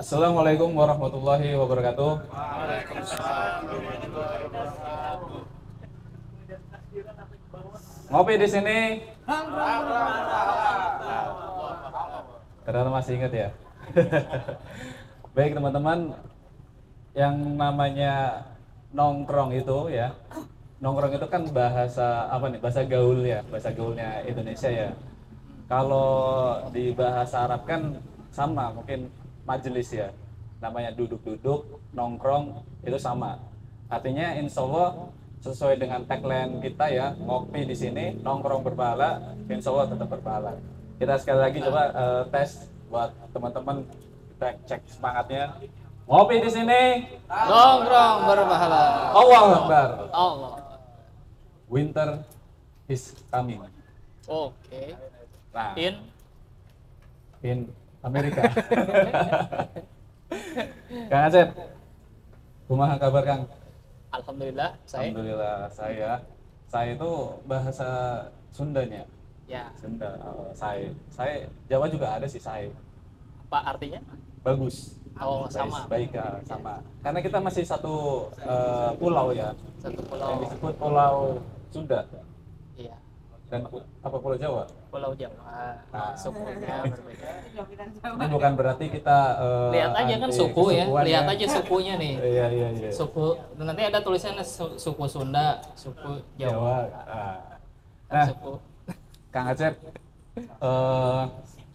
[0.00, 2.24] Assalamualaikum warahmatullahi wabarakatuh.
[8.08, 8.78] Ngopi di sini.
[12.64, 13.48] Ternyata masih ingat ya.
[15.36, 16.16] Baik teman-teman,
[17.12, 18.40] yang namanya
[18.96, 20.16] nongkrong itu ya,
[20.80, 22.56] nongkrong itu kan bahasa apa nih?
[22.64, 24.96] Bahasa gaul ya, bahasa gaulnya Indonesia ya.
[25.68, 28.00] Kalau di bahasa Arab kan
[28.32, 29.19] sama, mungkin
[29.50, 30.14] majelis ya.
[30.62, 33.42] Namanya duduk-duduk, nongkrong itu sama.
[33.90, 35.10] Artinya insya Allah
[35.42, 40.52] sesuai dengan tagline kita ya, ngopi di sini, nongkrong berpahala, insya Allah tetap berpahala.
[41.00, 43.82] Kita sekali lagi coba eh, tes buat teman-teman
[44.36, 45.58] kita cek semangatnya.
[46.10, 46.82] Ngopi di sini,
[47.30, 49.14] Nongkrong berpahala.
[49.14, 49.88] Allah Akbar.
[50.10, 50.52] Allah.
[51.70, 52.08] Winter
[52.90, 53.62] is coming.
[54.26, 54.98] Oke.
[55.54, 55.94] Nah, In.
[57.46, 57.58] in
[58.00, 58.42] Amerika.
[61.10, 61.48] Kang Acep,
[62.66, 63.42] kumaha kabar Kang?
[64.10, 65.00] Alhamdulillah saya.
[65.06, 66.10] Alhamdulillah saya,
[66.66, 67.10] saya itu
[67.44, 67.88] bahasa
[68.50, 69.06] Sundanya,
[69.46, 69.70] Ya.
[69.78, 70.10] Sunda.
[70.10, 71.34] eh, saya, saya
[71.66, 72.70] Jawa juga ada sih saya.
[73.46, 74.02] Apa artinya?
[74.42, 74.98] Bagus.
[75.20, 75.78] Oh, Baik, sama.
[75.86, 76.74] Baik, ya, sama.
[77.04, 80.30] Karena kita masih satu eh, pulau ya, Satu yang pulau.
[80.40, 81.14] disebut Pulau
[81.70, 82.00] Sunda
[82.74, 82.96] Iya.
[83.52, 83.60] dan
[84.00, 84.64] apa Pulau Jawa.
[84.90, 85.78] Pulau Jawa.
[85.94, 86.12] Nah.
[86.18, 87.30] Sukunya berbeda.
[88.18, 90.84] Ini bukan berarti kita eh, Lihat aja kan suku ya.
[90.90, 92.14] Lihat aja sukunya nih.
[92.18, 92.90] Iya iya iya.
[92.90, 96.50] Suku nanti ada tulisannya su- suku Sunda, suku Jawa.
[96.50, 96.76] Jawa.
[97.06, 97.36] Ah.
[98.10, 98.52] Kan Nah, Suku.
[99.30, 99.74] Kang Acep,
[100.36, 101.22] eh,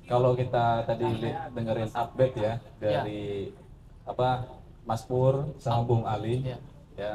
[0.06, 1.08] kalau kita tadi
[1.56, 3.56] dengerin update ya dari
[4.04, 4.44] apa
[4.84, 6.60] Mas Pur sama Bung Ali Iya.
[7.00, 7.14] ya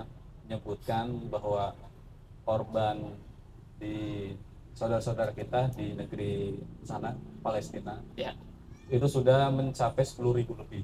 [0.49, 1.77] menyebutkan bahwa
[2.43, 3.15] korban
[3.77, 4.33] di
[4.81, 7.13] saudara-saudara kita di negeri sana
[7.45, 8.33] Palestina Ya.
[8.89, 10.83] itu sudah mencapai 10.000 lebih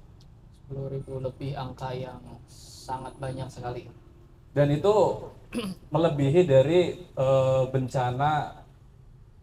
[0.68, 3.88] 10.000 lebih angka yang sangat banyak sekali.
[4.52, 4.92] dan itu
[5.94, 8.60] melebihi dari eh, bencana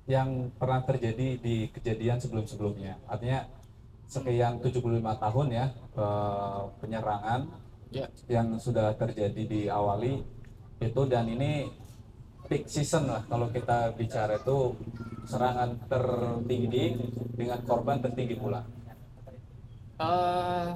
[0.05, 2.99] yang pernah terjadi di kejadian sebelum-sebelumnya.
[3.07, 3.47] Artinya
[4.03, 5.65] sekian 75 tahun ya
[5.97, 7.41] eh, penyerangan
[7.93, 8.09] Ya.
[8.25, 10.25] yang sudah terjadi di awali
[10.81, 11.69] itu dan ini
[12.53, 14.77] peak season lah kalau kita bicara itu
[15.25, 17.01] serangan tertinggi
[17.33, 18.61] dengan korban tertinggi pula.
[19.97, 20.67] Eh,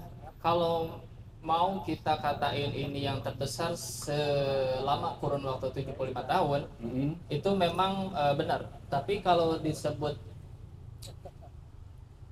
[0.41, 0.97] kalau
[1.45, 6.65] mau kita katain ini yang terbesar selama kurun waktu 75 tahun,
[7.29, 8.73] itu memang eh, benar.
[8.89, 10.17] Tapi kalau disebut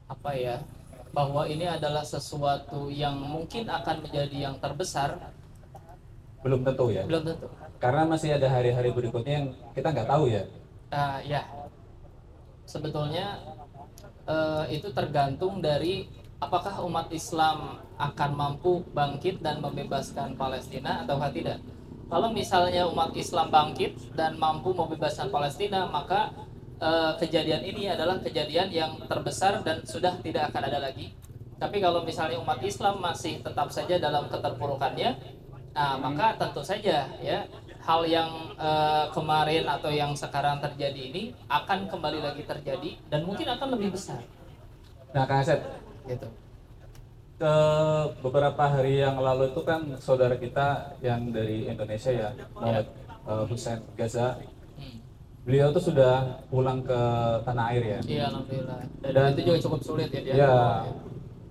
[0.09, 0.57] apa ya,
[1.13, 5.21] bahwa ini adalah sesuatu yang mungkin akan menjadi yang terbesar,
[6.41, 7.05] Belum tentu ya.
[7.05, 7.45] belum tentu.
[7.77, 10.43] Karena masih ada hari-hari berikutnya yang kita nggak tahu ya.
[10.89, 11.43] Ah, ya,
[12.63, 13.39] sebetulnya
[14.25, 16.09] eh, itu tergantung dari
[16.41, 21.61] apakah umat Islam akan mampu bangkit dan membebaskan Palestina ataukah tidak.
[22.05, 26.33] Kalau misalnya umat Islam bangkit dan mampu membebaskan Palestina, maka
[26.81, 31.13] eh, kejadian ini adalah kejadian yang terbesar dan sudah tidak akan ada lagi.
[31.55, 35.15] Tapi kalau misalnya umat Islam masih tetap saja dalam keterpurukannya,
[35.71, 37.47] nah maka tentu saja ya
[37.85, 43.45] hal yang eh, kemarin atau yang sekarang terjadi ini akan kembali lagi terjadi dan mungkin
[43.47, 44.25] akan lebih besar.
[45.13, 45.61] Nah, Kang Asep,
[46.05, 46.27] Gitu.
[47.35, 47.53] ke
[48.21, 52.87] beberapa hari yang lalu itu kan saudara kita yang dari Indonesia ya, Muhammad
[53.25, 54.39] eh, Hussein Gaza,
[54.75, 54.99] Hmm.
[55.43, 56.99] beliau tuh sudah pulang ke
[57.43, 57.99] tanah air ya.
[58.01, 58.79] Iya alhamdulillah.
[58.99, 60.33] Dan, Dan- itu juga cukup sulit ya dia.
[60.35, 60.55] Ya,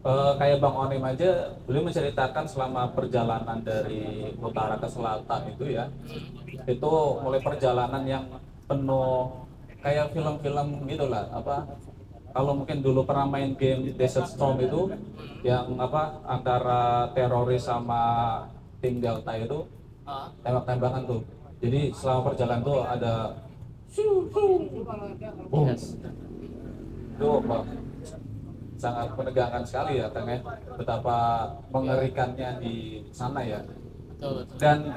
[0.05, 5.89] eh, kayak Bang Onim aja, beliau menceritakan selama perjalanan dari utara ke selatan itu ya,
[6.69, 6.93] itu
[7.25, 8.25] mulai perjalanan yang
[8.65, 9.45] penuh
[9.85, 11.69] kayak film-film gitulah apa
[12.35, 14.91] kalau mungkin dulu pernah main game Desert Storm itu
[15.47, 18.43] yang apa antara teroris sama
[18.83, 19.71] tim Delta itu
[20.43, 21.21] tembak-tembakan tuh.
[21.63, 23.15] Jadi selama perjalanan tuh ada
[25.47, 25.71] boom.
[25.71, 25.95] Yes.
[27.15, 27.59] itu apa,
[28.85, 30.39] sangat menegangkan sekali ya Kang ya.
[30.77, 31.17] Betapa
[31.73, 33.65] mengerikannya di sana ya.
[34.61, 34.93] Dan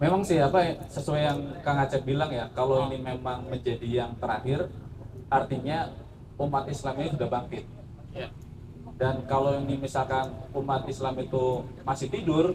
[0.00, 4.12] memang sih apa ya, sesuai yang Kang Acep bilang ya kalau ini memang menjadi yang
[4.20, 4.68] terakhir
[5.28, 5.92] artinya
[6.36, 7.64] umat Islam ini sudah bangkit.
[8.16, 8.28] Ya.
[8.98, 12.50] dan kalau ini misalkan umat Islam itu masih tidur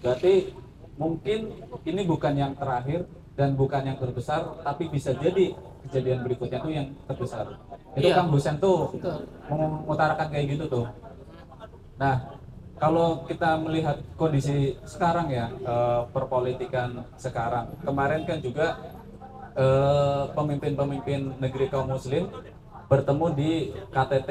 [0.00, 0.56] berarti
[0.96, 1.52] mungkin
[1.84, 3.04] ini bukan yang terakhir
[3.36, 5.52] dan bukan yang terbesar tapi bisa jadi
[5.84, 7.60] kejadian berikutnya tuh yang terbesar
[7.96, 8.16] itu Iya.
[8.16, 9.28] Kang Husen tuh Betul.
[9.52, 10.86] mengutarakan kayak gitu tuh
[12.00, 12.34] nah
[12.80, 18.80] kalau kita melihat kondisi sekarang ya eh, perpolitikan sekarang kemarin kan juga
[19.54, 22.26] eh, pemimpin-pemimpin negeri kaum muslim
[22.88, 23.50] bertemu di
[23.92, 24.30] KTT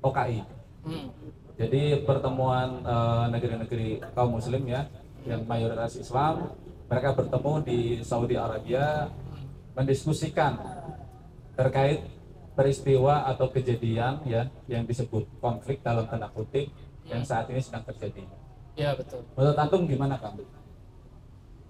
[0.00, 0.56] OKI
[0.86, 1.10] Hmm.
[1.58, 4.86] Jadi pertemuan eh, negeri-negeri kaum muslim ya
[5.26, 6.54] yang mayoritas Islam,
[6.86, 9.10] mereka bertemu di Saudi Arabia
[9.74, 10.54] mendiskusikan
[11.58, 12.06] terkait
[12.56, 16.72] peristiwa atau kejadian ya yang disebut konflik dalam tanda kutip
[17.04, 18.24] yang saat ini sedang terjadi.
[18.74, 19.22] Ya betul.
[19.36, 20.40] Menurut antum gimana Kang?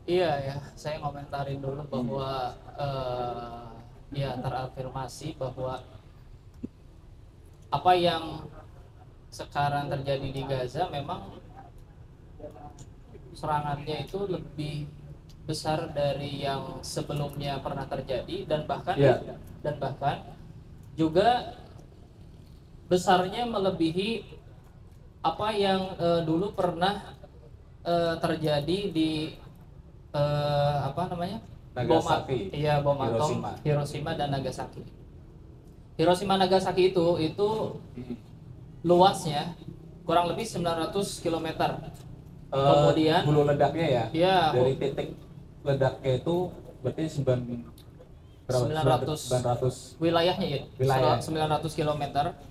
[0.07, 3.67] Iya ya, saya komentarin dulu bahwa eh,
[4.15, 5.83] ya terafirmasi bahwa
[7.75, 8.47] apa yang
[9.35, 11.35] sekarang terjadi di Gaza memang
[13.35, 14.87] serangannya itu lebih
[15.45, 19.15] besar dari yang sebelumnya pernah terjadi dan bahkan Iya.
[19.63, 20.17] dan bahkan
[20.97, 21.53] juga
[22.89, 24.25] besarnya melebihi
[25.21, 27.15] apa yang eh, dulu pernah
[27.83, 29.37] eh, terjadi di
[30.11, 31.39] eh, apa namanya?
[31.77, 33.21] Bom Nagasaki, at- iya bom atom.
[33.21, 33.51] Hiroshima.
[33.61, 34.81] Hiroshima dan Nagasaki.
[35.97, 37.49] Hiroshima Nagasaki itu itu
[38.81, 39.53] luasnya
[40.07, 41.49] kurang lebih 900 km
[42.47, 44.05] Kemudian- hulu ledaknya ya?
[44.15, 45.09] Iya, dari titik
[45.61, 46.37] ledaknya itu
[46.81, 47.71] berarti sembilan berapa?
[48.47, 49.27] 900.
[49.27, 51.19] 900 wilayahnya ya Wilayah.
[51.19, 52.03] 900 km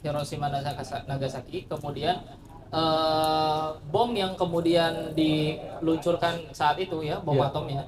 [0.04, 2.20] Hiroshima Nagasaki- Nagasaki kemudian
[2.68, 7.48] eh, bom yang kemudian diluncurkan saat itu ya bom Iya.
[7.48, 7.84] atomnya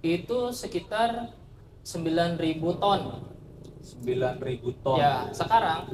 [0.00, 1.34] itu sekitar
[1.82, 2.38] 9.000
[2.78, 3.26] ton
[3.82, 4.96] 9000 ton.
[4.96, 5.90] ya sekarang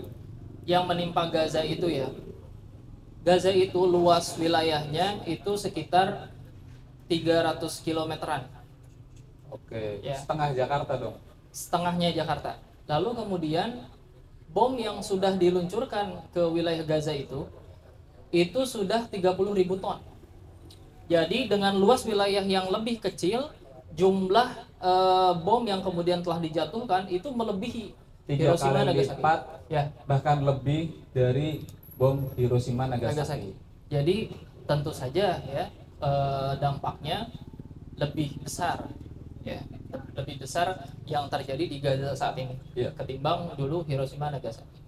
[0.64, 2.12] yang menimpa Gaza itu ya
[3.18, 6.28] Gaza itu luas wilayahnya itu sekitar
[7.08, 8.44] 300 kilometeran
[9.48, 10.12] Oke, Ya.
[10.12, 11.16] setengah Jakarta dong.
[11.52, 12.56] Setengahnya Jakarta.
[12.88, 13.84] Lalu kemudian
[14.48, 17.44] bom yang sudah diluncurkan ke wilayah Gaza itu
[18.28, 19.24] itu sudah 30.000
[19.80, 19.98] ton.
[21.08, 23.48] Jadi dengan luas wilayah yang lebih kecil,
[23.96, 24.48] jumlah
[24.80, 27.96] eh, bom yang kemudian telah dijatuhkan itu melebihi
[28.28, 29.16] Tiga Hiroshima kali Nagasaki.
[29.16, 29.40] lipat,
[29.72, 31.64] Ya, bahkan lebih dari
[31.96, 33.16] bom Hiroshima Nagasaki.
[33.16, 33.50] Nagasaki.
[33.88, 34.16] Jadi
[34.68, 35.64] tentu saja ya
[36.04, 37.32] eh, dampaknya
[37.96, 38.84] lebih besar
[39.46, 39.60] ya
[40.14, 40.74] lebih besar
[41.06, 42.90] yang terjadi di Gaza saat ini Iya.
[42.98, 44.78] ketimbang dulu Hiroshima Nagasaki.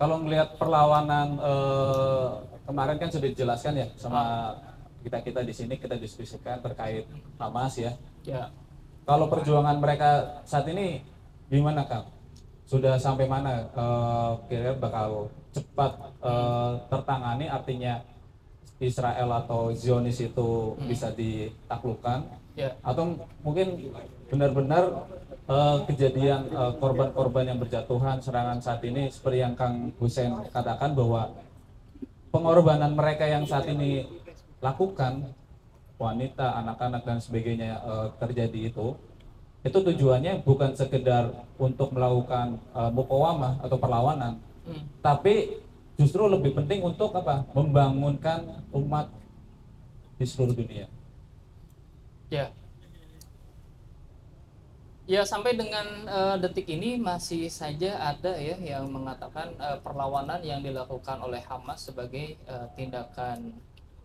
[0.00, 2.28] Kalau melihat perlawanan eh,
[2.64, 4.54] kemarin kan sudah dijelaskan ya sama
[5.00, 7.04] kita kita di sini kita diskusikan terkait
[7.36, 7.92] Hamas ya.
[8.24, 8.52] Ya,
[9.08, 11.00] Kalau perjuangan mereka saat ini
[11.48, 12.08] gimana Kang?
[12.68, 18.00] Sudah sampai mana eh, kira bakal cepat eh, tertangani artinya
[18.80, 22.24] Israel atau Zionis itu bisa ditaklukkan.
[22.56, 23.92] Ya, atau mungkin
[24.32, 25.06] benar-benar
[25.46, 31.30] eh, kejadian eh, korban-korban yang berjatuhan serangan saat ini seperti yang Kang Hussein katakan bahwa
[32.32, 34.08] pengorbanan mereka yang saat ini
[34.64, 35.30] lakukan
[36.00, 38.96] wanita, anak-anak dan sebagainya eh, terjadi itu
[39.60, 41.28] itu tujuannya bukan sekedar
[41.60, 44.40] untuk melakukan eh, mukawamah atau perlawanan.
[44.64, 45.60] Hmm, tapi
[46.00, 49.12] justru lebih penting untuk apa membangunkan umat
[50.16, 50.88] di seluruh dunia
[52.32, 52.48] ya.
[55.10, 60.62] Ya sampai dengan eh, detik ini masih saja ada ya yang mengatakan eh, perlawanan yang
[60.62, 63.58] dilakukan oleh Hamas sebagai eh, tindakan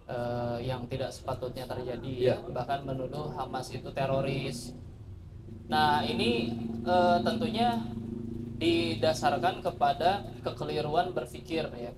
[0.10, 2.36] eh, yang tidak sepatutnya terjadi ya.
[2.50, 4.74] bahkan menuduh Hamas itu teroris.
[5.70, 7.86] Nah ini eh, tentunya
[8.56, 11.92] didasarkan kepada kekeliruan berpikir ya.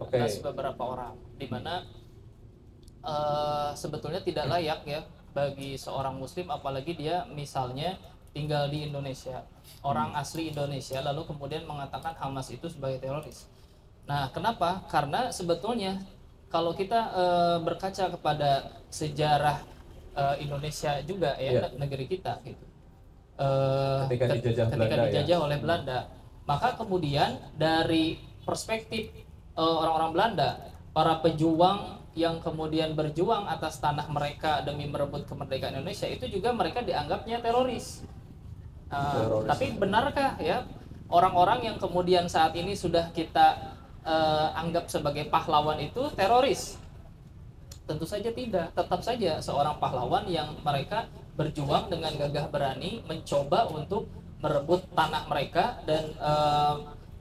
[0.00, 0.16] Oke.
[0.16, 1.84] Atas beberapa orang di mana
[3.04, 8.00] eh, sebetulnya tidak layak ya bagi seorang muslim apalagi dia misalnya
[8.32, 9.42] tinggal di Indonesia
[9.82, 13.46] orang asli Indonesia lalu kemudian mengatakan Hamas itu sebagai teroris.
[14.08, 14.86] Nah kenapa?
[14.88, 16.00] Karena sebetulnya
[16.48, 18.50] kalau kita eh, berkaca kepada
[18.88, 19.60] sejarah
[20.16, 21.76] eh, Indonesia juga ya Iya.
[21.76, 22.69] negeri kita gitu
[23.40, 25.04] Eh, Ketika ket- dijajah ketika Belanda, ya.
[25.08, 25.98] dijajah oleh Belanda
[26.44, 29.08] maka kemudian dari perspektif
[29.56, 30.48] eh, orang-orang Belanda
[30.92, 36.82] para pejuang yang kemudian berjuang atas tanah mereka demi merebut kemerdekaan Indonesia itu juga mereka
[36.82, 38.02] dianggapnya teroris.
[38.90, 39.46] Uh, Teroris.
[39.46, 40.66] tapi benarkah ya
[41.06, 46.74] orang-orang yang kemudian saat ini sudah kita eh, anggap sebagai pahlawan itu teroris?
[47.86, 48.74] Tentu saja tidak.
[48.74, 54.08] Tetap saja seorang pahlawan yang mereka berjuang dengan gagah berani mencoba untuk
[54.40, 56.76] merebut tanah mereka dan eh,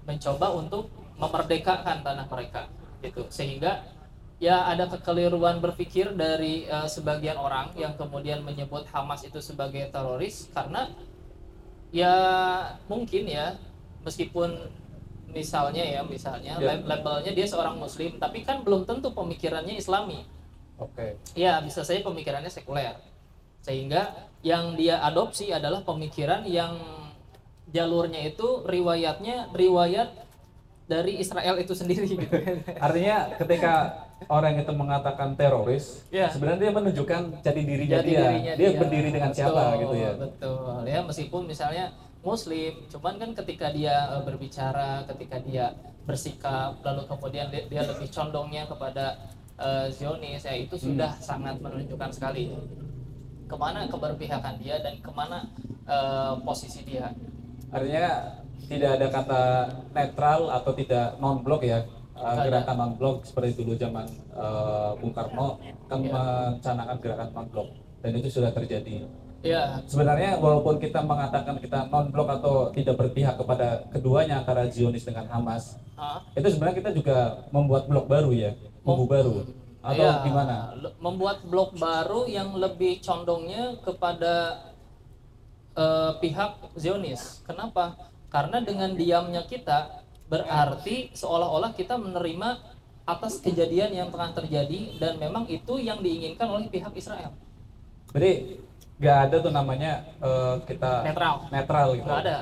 [0.07, 0.87] mencoba untuk
[1.19, 2.67] memerdekakan tanah mereka
[2.99, 3.27] gitu.
[3.29, 3.83] Sehingga
[4.39, 10.47] ya ada kekeliruan berpikir dari eh, sebagian orang yang kemudian menyebut Hamas itu sebagai teroris
[10.51, 10.87] karena
[11.89, 12.13] ya
[12.85, 13.57] mungkin ya
[14.05, 14.55] meskipun
[15.29, 16.73] misalnya ya misalnya Ya.
[16.77, 20.25] lab- labelnya dia seorang muslim tapi kan belum tentu pemikirannya islami
[20.77, 22.97] oke ya bisa saja pemikirannya sekuler
[23.59, 24.01] sehingga
[24.41, 26.79] yang dia adopsi adalah pemikiran yang
[27.69, 30.09] jalurnya itu riwayatnya riwayat
[30.85, 32.33] dari Israel itu sendiri gitu
[32.81, 33.73] Artinya ketika
[34.25, 36.27] orang itu mengatakan teroris, Ya.
[36.27, 38.19] sebenarnya dia menunjukkan jati dirinya Jati dia.
[38.25, 40.11] dirinya dia berdiri dengan siapa Betul, gitu ya.
[40.17, 41.85] betul ya meskipun misalnya
[42.19, 45.65] muslim cuman kan ketika dia eh, berbicara ketika dia
[46.03, 49.05] bersikap lalu kemudian dia, dia lebih condongnya kepada
[49.55, 51.21] eh, Zionis ya itu sudah Hmm.
[51.21, 52.49] sangat menunjukkan sekali
[53.49, 55.49] ke mana keberpihakan dia dan ke mana
[55.89, 57.09] eh, posisi dia
[57.69, 58.05] Artinya
[58.65, 59.41] tidak ada kata
[59.93, 61.85] netral atau tidak non blok ya.
[62.19, 64.03] Uh, gerakan non blok seperti dulu zaman
[64.35, 65.55] uh, Bung Karno
[65.87, 66.11] kan Iya.
[66.11, 67.71] mencanangkan gerakan non blok
[68.03, 69.07] dan itu sudah terjadi.
[69.39, 75.07] ya Sebenarnya walaupun kita mengatakan kita non blok atau tidak berpihak kepada keduanya antara Zionis
[75.07, 77.17] dengan Hamas, ah, itu sebenarnya kita juga
[77.55, 78.51] membuat blok baru ya,
[78.83, 79.47] kubu baru
[79.79, 80.75] atau ya, gimana?
[80.99, 84.67] membuat blok baru yang lebih condongnya kepada
[85.75, 87.39] eh, pihak Zionis.
[87.47, 87.95] Kenapa?
[88.27, 92.61] Karena dengan diamnya kita berarti seolah-olah kita menerima
[93.09, 97.33] atas kejadian yang tengah terjadi dan memang itu yang diinginkan oleh pihak Israel.
[98.13, 98.61] Berarti
[99.01, 101.35] nggak ada tuh namanya uh, kita Netral.
[101.49, 102.05] netral gitu.
[102.05, 102.39] Nggak ada.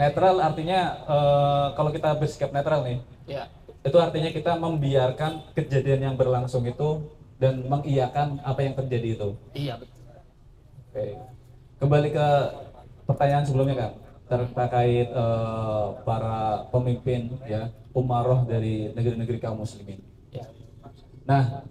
[0.00, 3.46] Netral artinya uh, kalau kita bersikap netral nih, Ya.
[3.82, 7.02] Itu artinya kita membiarkan kejadian yang berlangsung itu
[7.42, 9.28] dan mengiyakan apa yang terjadi itu.
[9.58, 9.98] Iya betul.
[10.94, 11.06] Oke.
[11.82, 12.28] Kembali ke
[13.10, 13.92] pertanyaan sebelumnya kan
[14.30, 19.98] terkait eh, para pemimpin ya umaroh dari negeri-negeri kaum muslimin.
[20.30, 20.46] Ya.
[21.26, 21.66] Nah,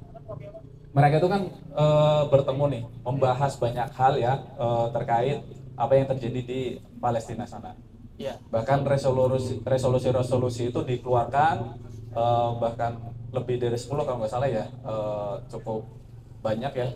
[0.92, 5.40] mereka itu kan eh, bertemu nih membahas banyak hal ya eh, terkait
[5.80, 6.62] apa yang terjadi di
[7.00, 7.72] Palestina sana.
[8.20, 8.36] Ya.
[8.52, 11.80] Bahkan resolusi resolusi-resolusi itu dikeluarkan
[12.12, 12.92] eh, bahkan
[13.32, 15.82] lebih dari 10 kalau nggak salah ya eh, cukup
[16.42, 16.88] banyak ya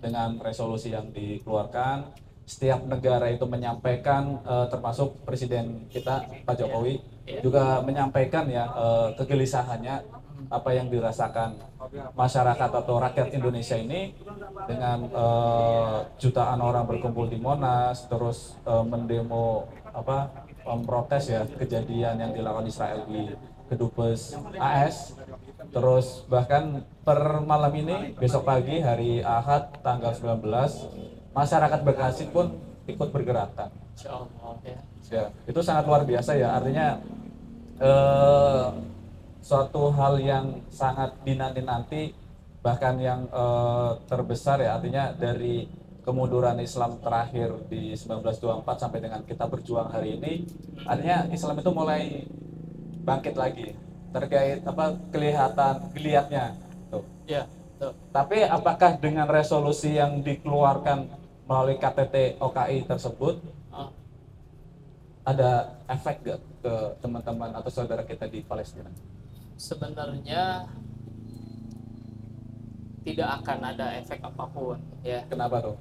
[0.00, 2.12] dengan resolusi yang dikeluarkan
[2.44, 7.40] setiap negara itu menyampaikan eh, termasuk presiden kita Pak Jokowi Iya.
[7.40, 9.96] juga menyampaikan ya eh, kegelisahannya
[10.52, 11.56] apa yang dirasakan
[12.12, 14.12] masyarakat atau rakyat Indonesia ini
[14.68, 19.64] dengan eh, jutaan orang berkumpul di Monas terus eh, mendemo
[19.96, 23.32] apa memprotes ya kejadian yang dilakukan Israel di
[23.68, 25.16] Kedubes AS
[25.72, 30.44] terus bahkan per malam ini besok pagi hari Ahad tanggal 19
[31.34, 33.08] masyarakat Bekasi pun ikut
[34.62, 34.78] ya.
[35.08, 37.00] ya itu sangat luar biasa ya artinya
[37.80, 38.66] eh,
[39.40, 42.12] suatu hal yang sangat dinanti-nanti
[42.60, 45.66] bahkan yang eh, terbesar ya artinya dari
[46.04, 50.44] kemunduran Islam terakhir di 1924 sampai dengan kita berjuang hari ini
[50.84, 52.28] artinya Islam itu mulai
[53.04, 53.76] bangkit lagi
[54.10, 56.56] terkait apa kelihatan geliatnya
[56.88, 57.44] tuh Ya.
[57.74, 57.92] Betul.
[58.10, 61.10] tapi apakah dengan resolusi yang dikeluarkan
[61.44, 63.90] melalui KTT OKI tersebut Ah.
[65.22, 65.50] ada
[65.86, 68.88] efek gak ke teman-teman atau saudara kita di Palestina?
[69.54, 70.64] Sebenarnya
[73.04, 75.20] tidak akan ada efek apa pun ya.
[75.28, 75.76] Kenapa tuh?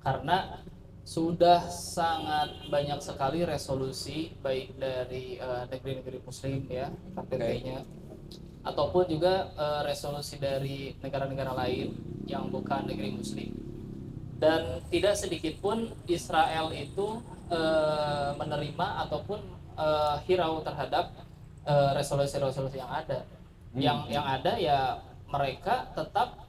[0.00, 0.62] karena
[1.06, 7.86] sudah sangat banyak sekali resolusi baik dari eh, negeri-negeri muslim ya KTT-nya
[8.66, 11.94] ataupun juga eh, resolusi dari negara-negara lain
[12.26, 13.54] yang bukan negeri muslim.
[14.36, 17.22] Dan tidak sedikit pun Israel itu
[17.54, 19.40] eh, menerima ataupun
[19.78, 21.14] eh, hirau terhadap
[21.66, 23.26] resolusi-resolusi yang ada.
[23.74, 26.46] Yang yang ada ya mereka tetap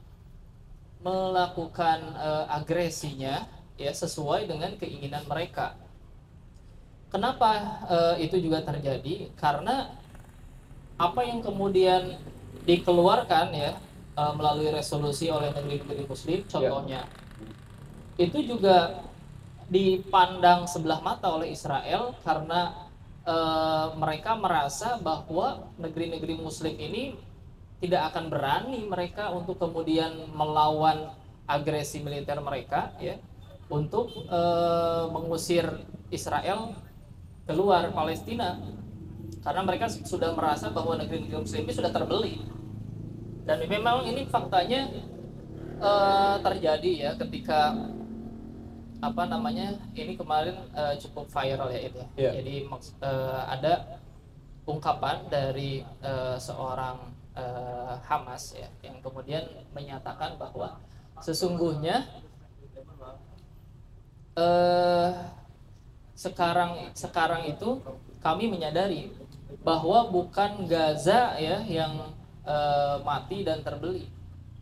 [1.02, 3.46] melakukan eh, agresinya
[3.78, 5.78] ya sesuai dengan keinginan mereka.
[7.08, 9.32] Kenapa eh, itu juga terjadi?
[9.38, 9.94] Karena
[10.98, 12.18] apa yang kemudian
[12.66, 13.72] dikeluarkan ya
[14.18, 17.06] eh, melalui resolusi oleh negeri-negeri Muslim, contohnya
[18.18, 19.06] itu juga
[19.70, 22.90] dipandang sebelah mata oleh Israel karena
[23.24, 27.16] eh, mereka merasa bahwa negeri-negeri Muslim ini
[27.78, 31.14] tidak akan berani mereka untuk kemudian melawan
[31.46, 33.16] agresi militer mereka ya
[33.68, 35.64] untuk eh, mengusir
[36.08, 36.72] Israel
[37.44, 38.60] keluar Palestina
[39.44, 42.34] karena mereka sudah merasa bahwa negeri-negeri Muslim ini sudah terbeli
[43.48, 44.88] dan memang ini faktanya
[45.80, 47.76] eh, terjadi ya ketika
[48.98, 52.08] apa namanya ini kemarin eh, cukup viral ya itu ya.
[52.18, 52.30] Iya.
[52.42, 52.54] jadi
[53.04, 53.74] eh, ada
[54.68, 60.76] ungkapan dari eh, seorang eh, Hamas ya yang kemudian menyatakan bahwa
[61.22, 62.04] sesungguhnya
[64.38, 65.10] eh,
[66.14, 67.82] sekarang sekarang itu
[68.22, 69.10] kami menyadari
[69.66, 72.14] bahwa bukan Gaza ya yang
[72.46, 74.06] eh, mati dan terbeli.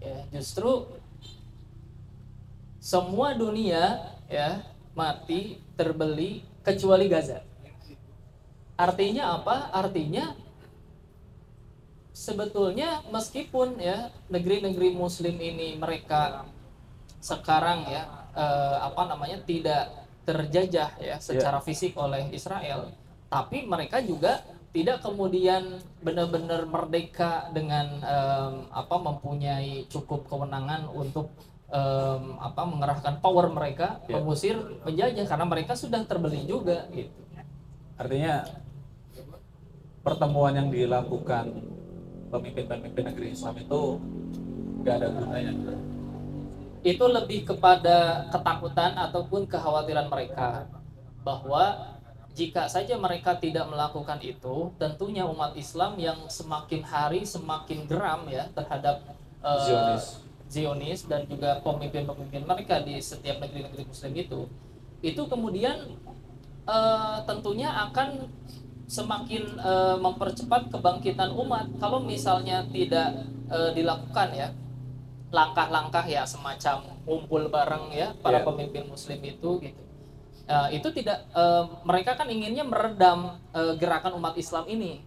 [0.01, 0.89] Ya justru
[2.81, 4.65] semua dunia ya
[4.97, 7.45] mati terbeli kecuali Gaza.
[8.77, 9.73] Artinya apa?
[9.73, 10.37] Artinya
[12.17, 16.49] sebetulnya meskipun ya negeri-negeri muslim ini mereka
[17.21, 19.89] sekarang ya eh, apa namanya tidak
[20.27, 22.91] terjajah ya secara fisik oleh Israel
[23.27, 31.31] tapi mereka juga tidak kemudian benar-benar merdeka dengan em, apa mempunyai cukup kewenangan untuk
[31.71, 34.19] em, apa mengerahkan power mereka Ya.
[34.21, 37.17] mengusir penjajah karena mereka sudah terbeli juga gitu
[37.97, 38.45] Artinya
[40.05, 41.49] pertemuan yang dilakukan
[42.29, 43.81] pemimpin-pemimpin negeri Islam itu
[44.85, 45.53] nggak ada gunanya.
[46.87, 50.71] Itu lebih kepada ketakutan ataupun kekhawatiran mereka
[51.27, 51.99] bahwa
[52.39, 58.47] jika saja mereka tidak melakukan itu, tentunya umat Islam yang semakin hari semakin geram ya
[58.55, 59.03] terhadap
[59.43, 60.05] eh, Zionis.
[60.47, 64.41] Zionis dan juga pemimpin-pemimpin mereka di setiap negeri-negeri Muslim itu,
[65.03, 65.97] itu kemudian
[66.71, 68.31] eh, tentunya akan
[68.87, 74.49] semakin eh, mempercepat kebangkitan umat kalau misalnya tidak eh, dilakukan ya
[75.35, 78.47] langkah-langkah ya semacam kumpul bareng ya para Ya.
[78.47, 79.83] pemimpin muslim itu gitu.
[80.47, 85.03] Eh, itu tidak eh, mereka kan inginnya meredam eh, gerakan umat Islam ini.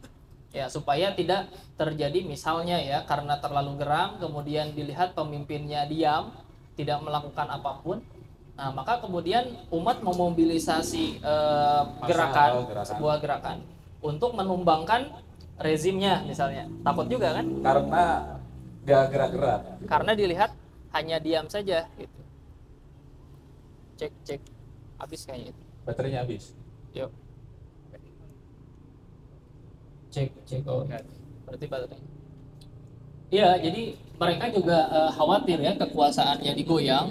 [0.50, 1.48] Ya supaya tidak
[1.78, 6.34] terjadi misalnya ya karena terlalu geram kemudian dilihat pemimpinnya diam
[6.76, 8.04] tidak melakukan apa pun.
[8.60, 12.90] Nah maka kemudian umat memobilisasi eh, gerakan, oh, gerakan.
[12.92, 13.58] sebuah gerakan
[14.04, 15.08] untuk menumbangkan
[15.56, 16.68] rezimnya misalnya.
[16.84, 17.46] Takut juga kan?
[17.64, 18.04] Karena
[18.84, 19.62] nggak gerak-gerak.
[19.86, 20.52] karena dilihat
[20.92, 22.20] hanya diam saja gitu.
[24.00, 24.42] Cek cek.
[24.98, 25.64] Habis kayaknya itu.
[25.86, 26.44] Baterainya habis.
[26.92, 27.12] yuk.
[30.10, 30.86] Cek cek oh
[31.46, 32.10] berarti baterainya.
[33.30, 33.82] Iya jadi
[34.18, 37.08] mereka juga eh, khawatir ya kekuasaannya digoyang.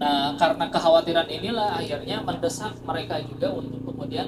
[0.00, 4.24] Nah karena kekhawatiran inilah akhirnya mendesak mereka juga untuk kemudian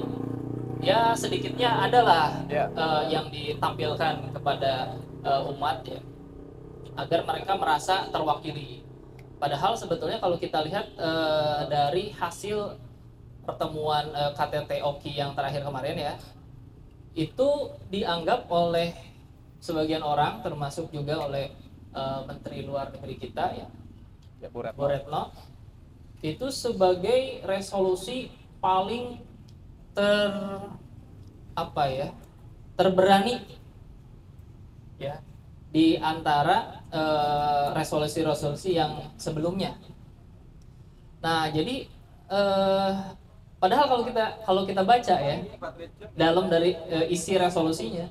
[0.85, 2.69] ya sedikitnya adalah Ya.
[2.69, 4.93] eh, yang ditampilkan kepada
[5.25, 5.97] eh, umat ya
[6.97, 8.85] agar mereka merasa terwakili.
[9.41, 12.79] Padahal sebetulnya kalau kita lihat eh, dari hasil
[13.43, 16.15] pertemuan eh, KTT Oki yang terakhir kemarin ya,
[17.13, 18.95] itu dianggap oleh
[19.63, 21.51] sebagian orang termasuk juga oleh
[21.91, 23.67] eh, Menteri Luar Negeri kita ya,
[24.43, 24.75] Ya, Bu Retno.
[24.75, 25.23] Bu Retno,
[26.19, 28.27] itu sebagai resolusi
[28.59, 29.23] paling
[29.95, 30.31] ter
[31.55, 32.09] apa ya
[32.75, 33.45] terberani
[34.97, 35.21] ya
[35.73, 39.73] di antara eh, resolusi-resolusi yang sebelumnya.
[41.25, 41.89] Nah jadi
[42.29, 42.91] eh,
[43.57, 45.37] padahal kalau kita kalau kita baca ya
[46.13, 48.05] dalam dari eh, isi resolusinya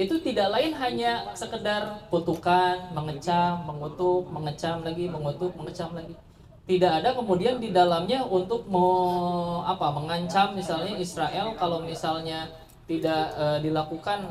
[0.00, 6.16] itu tidak lain hanya sekedar kutukan, mengecam, mengutuk, mengecam lagi, mengutuk, mengecam lagi.
[6.64, 12.48] Tidak ada kemudian di dalamnya untuk mau apa mengancam misalnya Israel kalau misalnya
[12.88, 14.26] tidak eh, dilakukan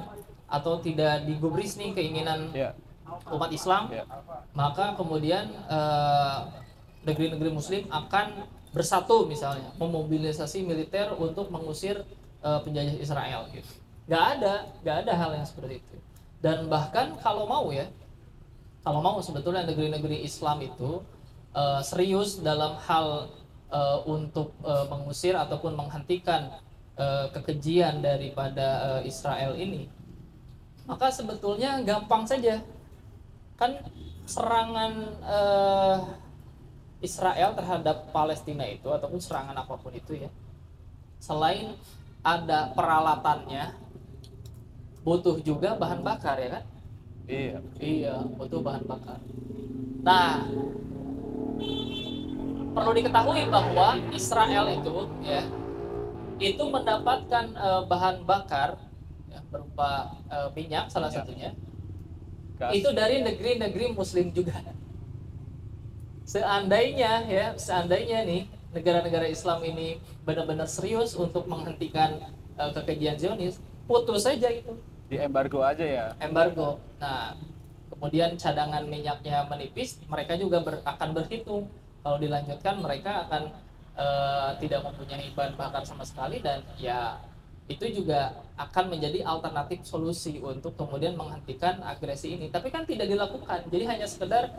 [0.49, 2.73] atau tidak digubris nih keinginan Ya.
[3.29, 4.03] umat Islam, Ya.
[4.53, 6.37] maka kemudian eh,
[7.05, 12.01] negeri-negeri Muslim akan bersatu misalnya memobilisasi militer untuk mengusir
[12.41, 13.69] eh, penjajah Israel gitu.
[14.09, 15.95] Gak ada, gak ada hal yang seperti itu.
[16.41, 17.85] Dan bahkan kalau mau ya,
[18.81, 21.01] kalau mau sebetulnya negeri-negeri Islam itu
[21.53, 23.29] eh, serius dalam hal
[23.69, 26.57] eh, untuk eh, mengusir ataupun menghentikan
[26.97, 29.89] eh, kekejian daripada eh, Israel ini,
[30.89, 32.57] maka sebetulnya gampang saja.
[33.53, 33.77] Kan
[34.25, 35.97] serangan eh,
[37.05, 40.29] Israel terhadap Palestina itu ataupun serangan apa pun itu ya
[41.19, 41.75] selain
[42.19, 43.75] ada peralatannya
[45.03, 46.63] butuh juga bahan bakar ya kan?
[47.29, 47.57] Iya.
[47.77, 49.21] iya butuh bahan bakar.
[50.01, 50.43] Nah
[52.73, 55.43] perlu diketahui bahwa Israel itu ya
[56.39, 58.88] itu mendapatkan eh, bahan bakar
[59.29, 59.89] ya, berupa
[60.27, 61.21] eh, minyak salah Ya.
[61.21, 61.49] satunya
[62.57, 62.75] Gas.
[62.75, 64.59] itu dari negeri-negeri muslim juga
[66.25, 72.21] seandainya ya seandainya nih negara-negara Islam ini benar-benar serius untuk menghentikan
[72.55, 74.77] eh, kekejian Zionis putus saja itu
[75.09, 76.05] Di embargo aja ya.
[76.19, 77.33] embargo nah
[77.89, 81.65] kemudian cadangan minyaknya menipis mereka juga ber- akan berhitung
[81.99, 83.43] kalau dilanjutkan mereka akan
[83.97, 87.17] eh, tidak mempunyai bahan bakar sama sekali dan ya
[87.69, 92.49] itu juga akan menjadi alternatif solusi untuk kemudian menghentikan agresi ini.
[92.49, 93.69] Tapi kan tidak dilakukan.
[93.69, 94.49] Jadi hanya sekedar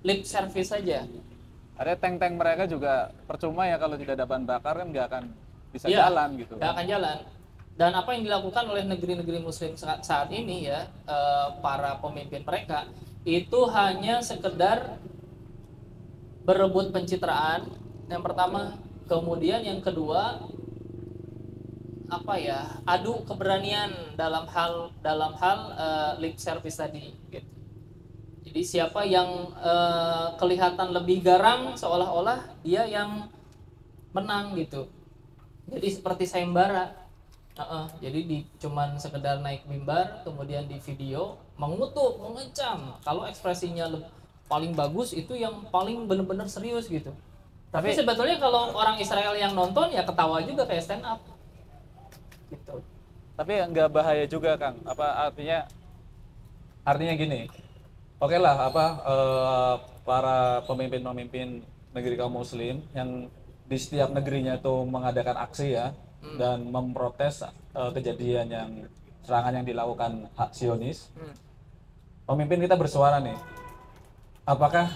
[0.00, 1.04] lip service saja.
[1.76, 5.24] Ada tank-tank mereka juga percuma ya kalau tidak ada bahan bakar kan nggak akan
[5.76, 6.54] bisa Iya, jalan gitu.
[6.56, 7.18] nggak akan jalan.
[7.72, 12.88] Dan apa yang dilakukan oleh negeri-negeri muslim saat, saat ini ya eh, para pemimpin mereka
[13.28, 14.96] itu hanya sekedar
[16.48, 17.68] berebut pencitraan.
[18.08, 18.76] Yang pertama
[19.08, 20.42] kemudian yang kedua
[22.12, 27.48] apa ya adu keberanian dalam hal dalam hal uh, lip service tadi gitu.
[28.52, 33.32] Jadi siapa yang uh, kelihatan lebih garang seolah-olah dia yang
[34.12, 34.92] menang gitu.
[35.72, 37.00] Jadi seperti sayembara.
[37.52, 42.96] Uh -uh, jadi di cuman sekedar naik mimbar kemudian di video mengutuk, mengecam.
[43.00, 43.88] Kalau ekspresinya
[44.52, 47.12] paling bagus itu yang paling benar-benar serius gitu.
[47.72, 51.31] Tapi, Tapi sebetulnya kalau orang Israel yang nonton ya ketawa juga kayak stand up
[52.52, 52.84] gitu.
[53.32, 54.76] Tapi nggak bahaya juga kang.
[54.84, 55.64] Apa artinya?
[56.84, 57.40] Artinya gini.
[58.22, 59.74] Oke okay lah apa uh,
[60.06, 63.26] para pemimpin-pemimpin negeri kaum muslim yang
[63.66, 65.90] di setiap negerinya itu mengadakan aksi ya
[66.22, 66.36] hmm.
[66.38, 67.42] dan memprotes
[67.74, 68.70] uh, kejadian yang
[69.22, 71.34] serangan yang dilakukan hak Sionis hmm.
[72.26, 73.38] pemimpin kita bersuara nih
[74.46, 74.90] apakah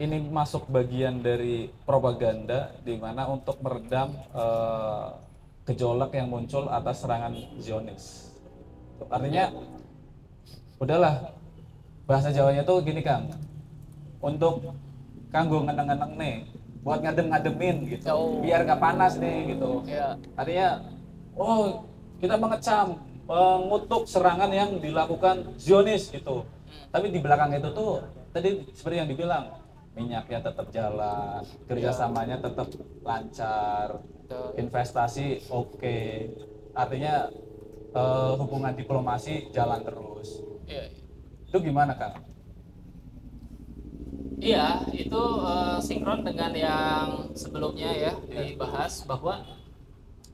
[0.00, 5.14] ini masuk bagian dari propaganda di mana untuk meredam uh,
[5.62, 8.34] gejolak yang muncul atas serangan Zionis.
[9.06, 9.50] Artinya
[10.82, 11.34] udahlah
[12.06, 13.30] bahasa Jawanya tuh gini Kang.
[14.22, 14.74] Untuk
[15.34, 16.36] kanggo ngeneng-ngeneng nih
[16.82, 18.10] buat ngadem-ngademin gitu.
[18.10, 18.42] Oh.
[18.42, 19.82] Biar gak panas nih gitu.
[19.86, 20.18] Yeah.
[20.34, 20.82] Artinya
[21.38, 21.86] oh
[22.18, 26.42] kita mengecam mengutuk serangan yang dilakukan Zionis gitu.
[26.42, 26.90] Hmm.
[26.90, 28.02] Tapi di belakang itu tuh
[28.34, 29.44] tadi seperti yang dibilang
[29.92, 32.68] minyaknya tetap jalan, kerjasamanya tetap
[33.04, 34.00] lancar,
[34.58, 36.28] investasi oke, okay.
[36.76, 37.28] artinya
[37.96, 40.40] uh, hubungan diplomasi jalan terus.
[40.68, 40.88] Iya.
[41.48, 42.22] Itu gimana kak?
[44.42, 48.50] Iya, itu uh, sinkron dengan yang sebelumnya ya iya.
[48.50, 49.38] dibahas bahwa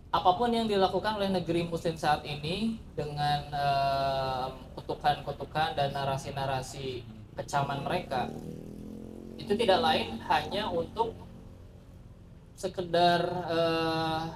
[0.09, 7.05] apa pun yang dilakukan oleh negeri Muslim saat ini dengan uh, kutukan-kutukan dan narasi-narasi
[7.37, 8.33] kecaman mereka
[9.37, 11.13] itu tidak lain hanya untuk
[12.59, 14.27] sekedar uh,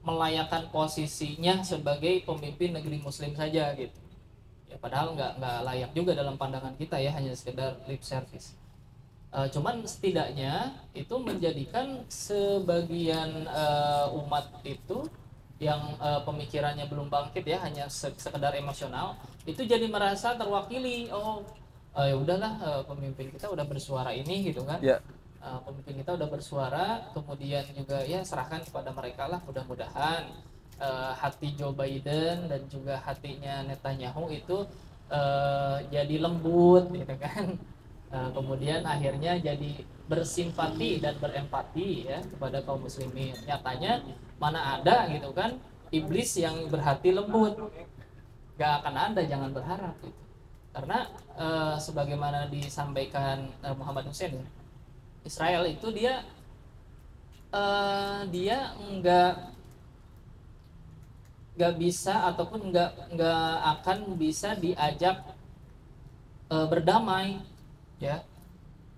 [0.00, 4.00] melayakan posisinya sebagai pemimpin negeri muslim saja gitu
[4.72, 8.56] ya padahal nggak nggak layak juga dalam pandangan kita ya hanya sekedar lip service
[9.36, 15.04] uh, cuman setidaknya itu menjadikan sebagian uh, umat itu
[15.60, 21.44] yang uh, pemikirannya belum bangkit ya hanya sekedar emosional itu jadi merasa terwakili oh
[21.94, 24.82] uh, ya udahlah uh, pemimpin kita udah bersuara ini gitu kan.
[24.82, 24.98] Ya.
[25.44, 30.32] Uh, pemimpin kita udah bersuara kemudian juga ya serahkan kepada mereka lah mudah-mudahan
[30.80, 34.66] uh, hati Joe Biden dan juga hatinya Netanyahu itu
[35.10, 37.58] uh, jadi lembut gitu kan.
[38.14, 43.34] Uh, kemudian akhirnya jadi bersimpati dan berempati ya kepada kaum muslimin.
[43.42, 44.06] Nyatanya
[44.38, 45.58] mana ada gitu kan
[45.90, 47.58] iblis yang berhati lembut.
[48.54, 50.22] Gak akan ada jangan berharap gitu.
[50.74, 51.06] Karena
[51.38, 54.46] uh, sebagaimana disampaikan uh, Muhammad Hussein ya,
[55.24, 56.20] Israel itu dia
[57.48, 59.56] uh, dia enggak
[61.56, 65.24] nggak bisa ataupun nggak nggak akan bisa diajak
[66.52, 67.40] uh, berdamai
[67.96, 68.20] ya.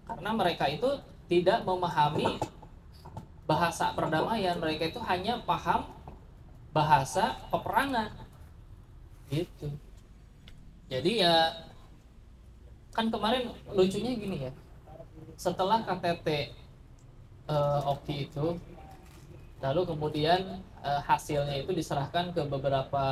[0.06, 0.86] Karena mereka itu
[1.30, 2.42] tidak memahami
[3.46, 4.58] bahasa perdamaian.
[4.58, 5.86] Mereka itu hanya paham
[6.74, 8.10] bahasa peperangan.
[9.30, 9.70] Gitu.
[10.86, 11.54] Jadi ya
[12.94, 14.52] kan kemarin lucunya gini ya
[15.36, 16.52] setelah KTT
[17.48, 18.56] uh, eh, Oki itu
[19.60, 23.04] lalu kemudian uh, hasilnya itu diserahkan ke beberapa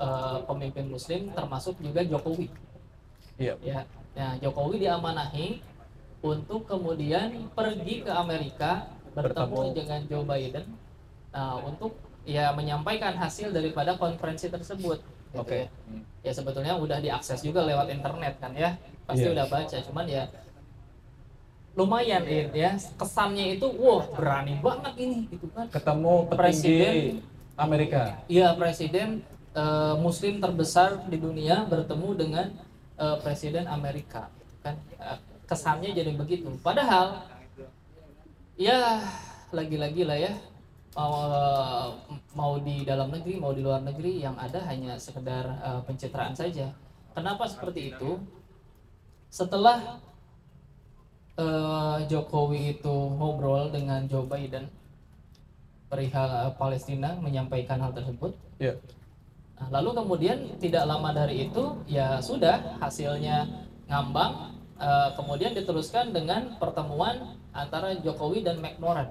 [0.00, 2.48] uh, pemimpin muslim termasuk juga Jokowi
[3.36, 5.60] iya ya nah Jokowi diamanahi
[6.22, 10.64] untuk kemudian pergi ke Amerika bertemu, dengan Joe Biden
[11.34, 15.48] nah, untuk ya menyampaikan hasil daripada konferensi tersebut gitu Oke.
[15.48, 15.62] Okay.
[16.22, 16.28] Ya.
[16.28, 18.76] ya sebetulnya udah diakses juga lewat internet kan ya.
[19.08, 19.34] Pasti yeah.
[19.34, 20.28] udah baca, cuman ya
[21.72, 22.76] lumayan ya.
[23.00, 25.66] Kesannya itu wah berani banget ini gitu kan.
[25.72, 27.24] Ketemu presiden
[27.56, 28.20] Amerika.
[28.28, 29.24] Iya presiden
[29.56, 32.46] uh, muslim terbesar di dunia bertemu dengan
[33.00, 34.28] uh, presiden Amerika
[34.60, 34.76] kan.
[35.00, 36.48] Uh, kesannya jadi begitu.
[36.64, 37.28] Padahal
[38.56, 39.00] ya
[39.52, 40.32] lagi-lagi lah ya
[40.92, 41.16] mau
[42.36, 46.72] mau di dalam negeri mau di luar negeri yang ada hanya sekedar uh, pencitraan saja.
[47.12, 48.20] Kenapa seperti itu?
[49.32, 50.00] Setelah
[51.42, 54.70] uh, Jokowi itu ngobrol dengan Joe Biden
[55.90, 58.32] perihal Palestina menyampaikan hal tersebut.
[58.62, 58.78] Yeah.
[59.58, 63.50] Nah, lalu kemudian tidak lama dari itu ya sudah hasilnya
[63.90, 64.54] ngambang.
[64.82, 69.06] Uh, kemudian diteruskan dengan pertemuan antara Jokowi dan McMoran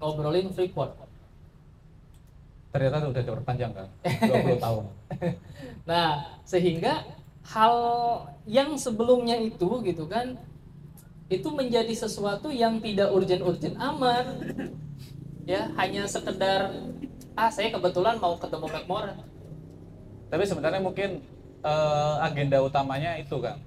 [0.00, 0.96] ngobrolin Freeport
[2.70, 3.88] ternyata udah diperpanjang kan
[4.30, 4.84] 20 tahun
[5.84, 7.04] nah sehingga
[7.50, 7.74] hal
[8.46, 10.38] yang sebelumnya itu gitu kan
[11.30, 14.26] itu menjadi sesuatu yang tidak urgent-urgent amat
[15.46, 16.74] ya hanya sekedar
[17.32, 19.16] ah saya kebetulan mau ketemu McMoran
[20.26, 21.22] Tapi sebenarnya mungkin
[21.62, 23.58] eh, agenda utamanya itu kan.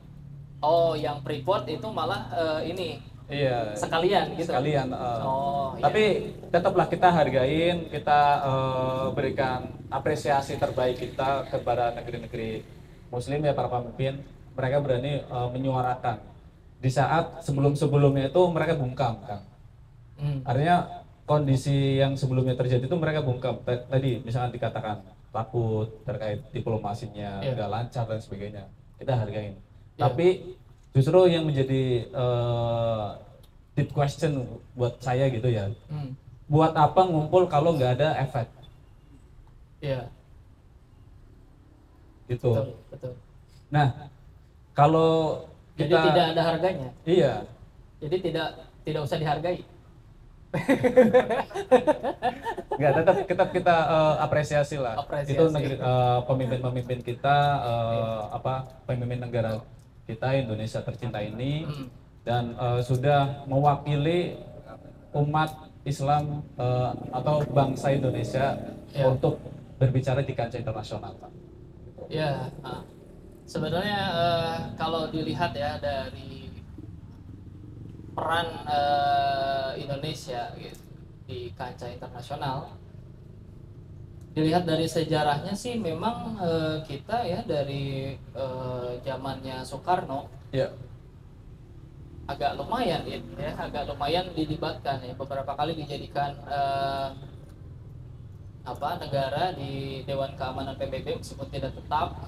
[0.59, 2.89] oh yang Freeport itu malah eh, ini
[3.23, 3.71] Iya.
[3.73, 4.91] sekalian gitu Sekalian.
[4.91, 5.21] eh.
[5.23, 5.83] oh iya.
[5.87, 6.03] Tapi
[6.51, 12.63] tetaplah kita hargain, kita eh, berikan apresiasi terbaik kita kepada negeri-negeri
[13.07, 14.19] Muslim ya para pemimpin.
[14.53, 16.19] Mereka berani eh, menyuarakan
[16.83, 19.39] di saat sebelum-sebelumnya itu mereka bungkam kan.
[20.19, 20.43] Hmm.
[20.43, 23.63] Artinya kondisi yang sebelumnya terjadi itu mereka bungkam.
[23.63, 24.99] Ta- Tadi misalkan dikatakan
[25.31, 28.67] takut terkait diplomasinya nggak lancar dan sebagainya.
[28.99, 29.55] Kita hargain.
[29.95, 30.01] Iya.
[30.11, 30.27] Tapi
[30.91, 33.07] justru yang menjadi eh,
[33.79, 34.43] deep question
[34.75, 35.71] buat saya gitu ya.
[35.87, 36.19] Hmm.
[36.51, 38.51] Buat apa ngumpul kalau nggak ada efek
[39.83, 40.07] Iya,
[42.31, 42.55] gitu.
[42.55, 43.13] betul, betul.
[43.67, 43.87] Nah,
[44.71, 45.43] kalau
[45.73, 46.89] Jadi kita tidak ada harganya.
[47.03, 47.33] iya,
[47.97, 48.47] Jadi tidak
[48.83, 49.59] tidak usah dihargai.
[52.73, 54.95] nggak tetap tetap kita eh, apresiasi lah.
[54.97, 55.33] Apresiasi.
[55.33, 58.53] Itu negeri eh, pemimpin-pemimpin kita eh, apa
[58.85, 59.61] pemimpin negara
[60.05, 61.87] kita Indonesia tercinta ini Hmm.
[62.21, 64.37] dan eh, sudah mewakili
[65.13, 65.49] umat
[65.83, 68.57] Islam eh, atau bangsa Indonesia
[68.93, 69.09] Ya.
[69.09, 69.41] untuk
[69.81, 71.17] berbicara di kancah internasional.
[71.17, 71.33] Pak.
[72.13, 72.85] Ya, ah.
[73.45, 76.49] Sebenarnya eh, kalau dilihat ya dari
[78.13, 80.81] peran eh, Indonesia gitu,
[81.23, 82.75] di kancah internasional,
[84.33, 90.69] dilihat dari sejarahnya sih memang eh, kita ya dari eh, zamannya Soekarno Ya,
[92.29, 95.17] agak lumayan ya, ya, agak lumayan dilibatkan ya.
[95.17, 97.09] Beberapa kali dijadikan eh,
[98.63, 102.21] apa negara di Dewan Keamanan PBB meskipun tidak tetap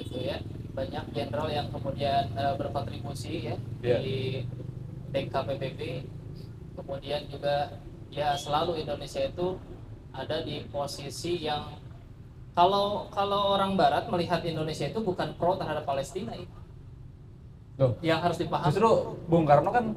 [0.00, 0.40] gitu ya
[0.72, 3.98] banyak jenderal yang kemudian eh, berkontribusi ya Iya.
[4.00, 4.18] di
[5.10, 5.80] DKPBB
[6.76, 7.76] kemudian juga
[8.08, 9.58] ya selalu Indonesia itu
[10.10, 11.76] ada di posisi yang
[12.50, 16.50] kalau kalau orang Barat melihat Indonesia itu bukan pro terhadap Palestina itu
[17.78, 17.94] loh.
[18.02, 18.90] yang harus dipahami Justru
[19.26, 19.94] Bung Karno kan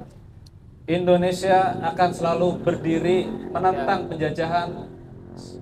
[0.83, 4.69] Indonesia akan selalu berdiri menentang penjajahan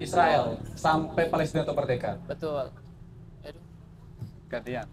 [0.02, 2.18] Israel sampai Palestina itu merdeka.
[2.26, 2.68] betul.
[4.52, 4.88] Gantian.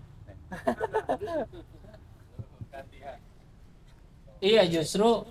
[4.38, 5.27] Iya justru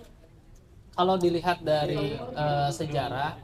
[0.92, 3.40] kalau dilihat dari eh, sejarah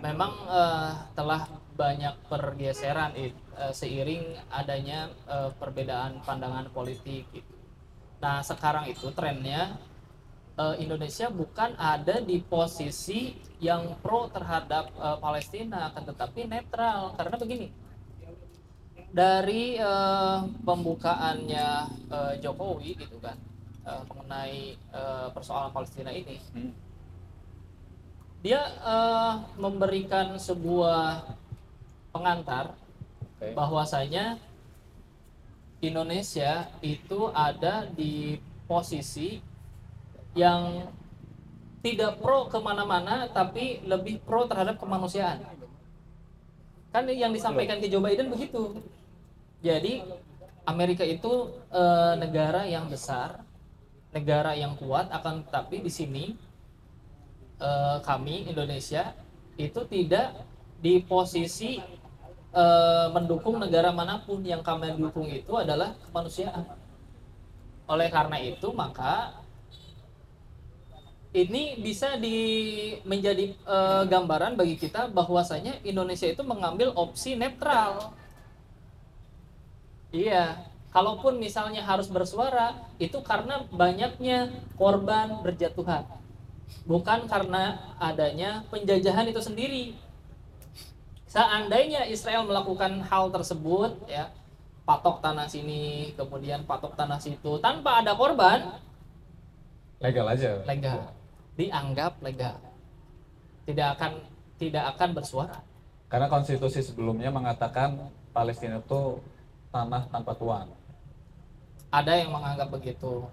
[0.00, 1.44] memang eh, telah
[1.76, 3.36] banyak pergeseran eh,
[3.76, 7.28] seiring adanya eh, perbedaan pandangan politik.
[8.24, 9.76] Nah sekarang itu trennya
[10.56, 17.81] eh, Indonesia bukan ada di posisi yang pro terhadap eh, Palestina tetapi netral karena begini
[19.12, 21.68] dari eh, pembukaannya
[22.08, 23.36] eh, Jokowi gitu kan
[23.84, 26.72] eh, mengenai eh, persoalan Palestina ini Hmm.
[28.40, 31.28] dia eh, memberikan sebuah
[32.10, 32.72] pengantar
[33.36, 33.52] Oke.
[33.52, 34.40] bahwasanya
[35.82, 39.42] Indonesia itu ada di posisi
[40.32, 40.88] yang
[41.82, 45.42] tidak pro ke mana-mana tapi lebih pro terhadap kemanusiaan
[46.94, 48.78] kan yang disampaikan ke Joe Biden begitu
[49.62, 50.04] jadi
[50.66, 53.42] Amerika itu eh, negara yang besar
[54.12, 56.24] negara yang kuat akan tetapi di sini
[57.62, 59.16] eh, kami Indonesia
[59.56, 60.36] itu tidak
[60.82, 61.78] di posisi
[62.52, 66.66] eh, mendukung negara mana pun yang kami dukung itu adalah kemanusiaan.
[67.88, 69.42] Oleh karena itu maka
[71.32, 72.36] ini bisa di
[73.08, 78.12] menjadi eh, gambaran bagi kita bahwasanya Indonesia itu mengambil opsi netral.
[80.12, 86.04] Iya, kalaupun misalnya harus bersuara itu karena banyaknya korban berjatuhan
[86.84, 89.84] bukan karena adanya penjajahan itu sendiri.
[91.28, 94.28] Seandainya Israel melakukan hal tersebut, ya
[94.84, 98.76] patok tanah sini, kemudian patok tanah situ, tanpa ada korban,
[100.02, 100.60] Legal aja.
[100.68, 101.08] legal,
[101.56, 102.58] dianggap legal,
[103.64, 104.12] tidak akan
[104.60, 105.56] tidak akan bersuara.
[106.12, 109.16] Karena konstitusi sebelumnya mengatakan Palestina itu
[109.72, 110.68] tanah tanpa tuan.
[111.88, 113.26] Ada yang menganggap begitu,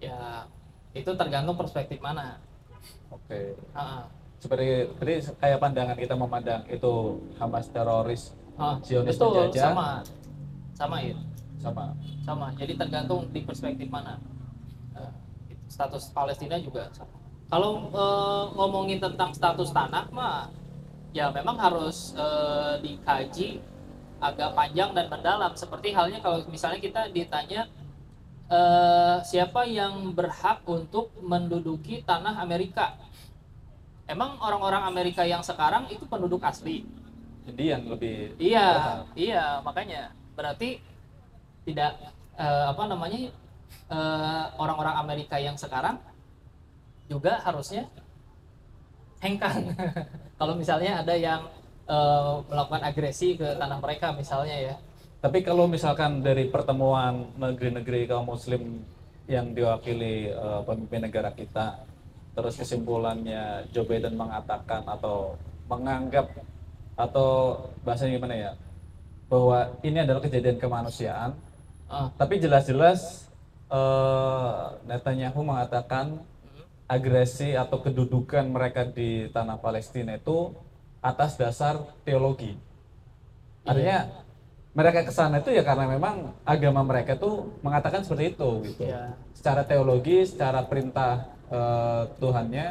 [0.00, 0.48] ya
[0.92, 2.40] itu tergantung perspektif mana.
[3.12, 3.56] Oke.
[3.76, 4.08] Ah,
[4.42, 8.34] Seperti tadi kayak pandangan kita memandang itu Hamas teroris,
[8.82, 9.62] Zionis betul, penjajah.
[9.70, 9.88] sama,
[10.74, 11.22] sama itu.
[11.62, 11.94] sama.
[12.26, 14.18] sama jadi tergantung di perspektif mana
[14.98, 15.12] Eh,
[15.70, 17.14] status Palestina juga sama
[17.46, 20.50] kalau eh, ngomongin tentang status tanah mah
[21.14, 23.62] ya memang harus eh, dikaji
[24.22, 25.52] agak panjang dan mendalam.
[25.58, 27.66] Seperti halnya kalau misalnya kita ditanya
[28.46, 32.94] eh, siapa yang berhak untuk menduduki tanah Amerika?
[34.06, 36.86] Emang orang-orang Amerika yang sekarang itu penduduk asli?
[37.42, 40.14] Indian lebih iya iya makanya.
[40.38, 40.78] Berarti
[41.66, 41.98] tidak
[42.38, 43.18] eh, apa namanya
[43.90, 45.98] eh, orang-orang Amerika yang sekarang
[47.10, 47.90] juga harusnya
[49.18, 49.74] hengkang.
[50.38, 51.46] Kalau misalnya ada yang
[51.92, 54.74] eh, melakukan agresi ke tanah mereka misalnya ya.
[55.20, 58.80] Tapi kalau misalkan dari pertemuan negeri-negeri kaum muslim
[59.28, 61.84] yang diwakili eh, pemimpin negara kita,
[62.32, 65.36] terus kesimpulannya Joe Biden mengatakan atau
[65.68, 66.32] menganggap
[66.96, 68.52] atau bahasanya gimana ya,
[69.28, 71.36] bahwa ini adalah kejadian kemanusiaan,
[71.92, 73.28] Ah, tapi jelas-jelas
[73.68, 76.24] eh, Netanyahu mengatakan
[76.88, 80.56] agresi atau kedudukan mereka di tanah Palestina itu
[81.02, 82.54] atas dasar teologi.
[83.66, 84.22] Artinya
[84.72, 88.88] mereka ke sana itu ya karena memang agama mereka tuh mengatakan seperti itu gitu.
[88.88, 89.18] Iya.
[89.36, 92.66] Secara teologi, secara perintah eh, Tuhannya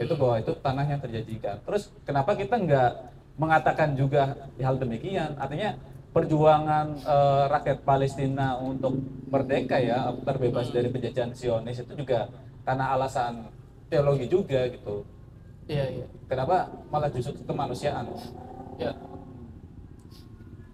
[0.00, 1.62] itu bahwa itu tanah yang terjadikan.
[1.62, 2.92] Terus kenapa kita nggak
[3.38, 5.38] mengatakan juga hal demikian?
[5.38, 5.78] Artinya
[6.10, 8.98] perjuangan eh, rakyat Palestina untuk
[9.30, 12.32] merdeka ya terbebas dari penjajahan Zionis itu juga
[12.66, 13.46] karena alasan
[13.86, 15.06] teologi juga gitu.
[15.68, 16.56] Iya iya Kenapa
[16.92, 18.04] malah justru kemanusiaan?
[18.76, 18.92] Ya.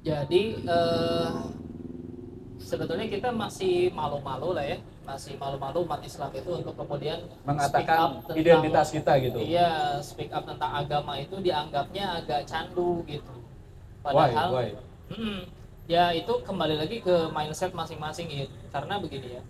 [0.04, 1.30] Jadi eh,
[2.58, 4.76] sebetulnya kita masih malu-malu lah ya,
[5.06, 9.38] masih malu-malu umat Islam itu untuk kemudian speak Mengatakan up tentang- identitas kita gitu.
[9.38, 13.34] Iya, speak up tentang agama itu dianggapnya agak candu gitu.
[14.02, 14.34] Why?
[14.34, 14.68] Padahal, Why?
[15.14, 15.40] Mm,
[15.86, 18.44] ya itu kembali lagi ke mindset masing-masing ya.
[18.68, 19.42] Karena begini ya.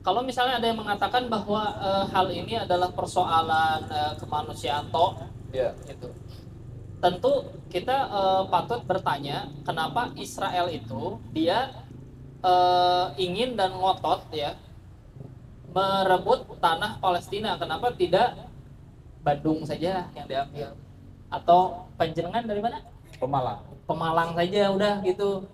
[0.00, 5.20] Kalau misalnya ada yang mengatakan bahwa eh, hal ini adalah persoalan eh, kemanusiaan toh,
[5.52, 5.74] Ya.
[5.84, 6.08] gitu.
[7.00, 7.32] Tentu
[7.68, 11.68] kita eh, patut bertanya kenapa Israel itu dia
[12.40, 14.56] eh, ingin dan ngotot ya
[15.70, 17.60] merebut tanah Palestina.
[17.60, 18.40] Kenapa tidak
[19.20, 20.72] Bandung saja yang diambil
[21.28, 22.80] atau penjenengan dari mana?
[23.20, 23.60] Pemalang.
[23.84, 25.44] Pemalang saja udah gitu.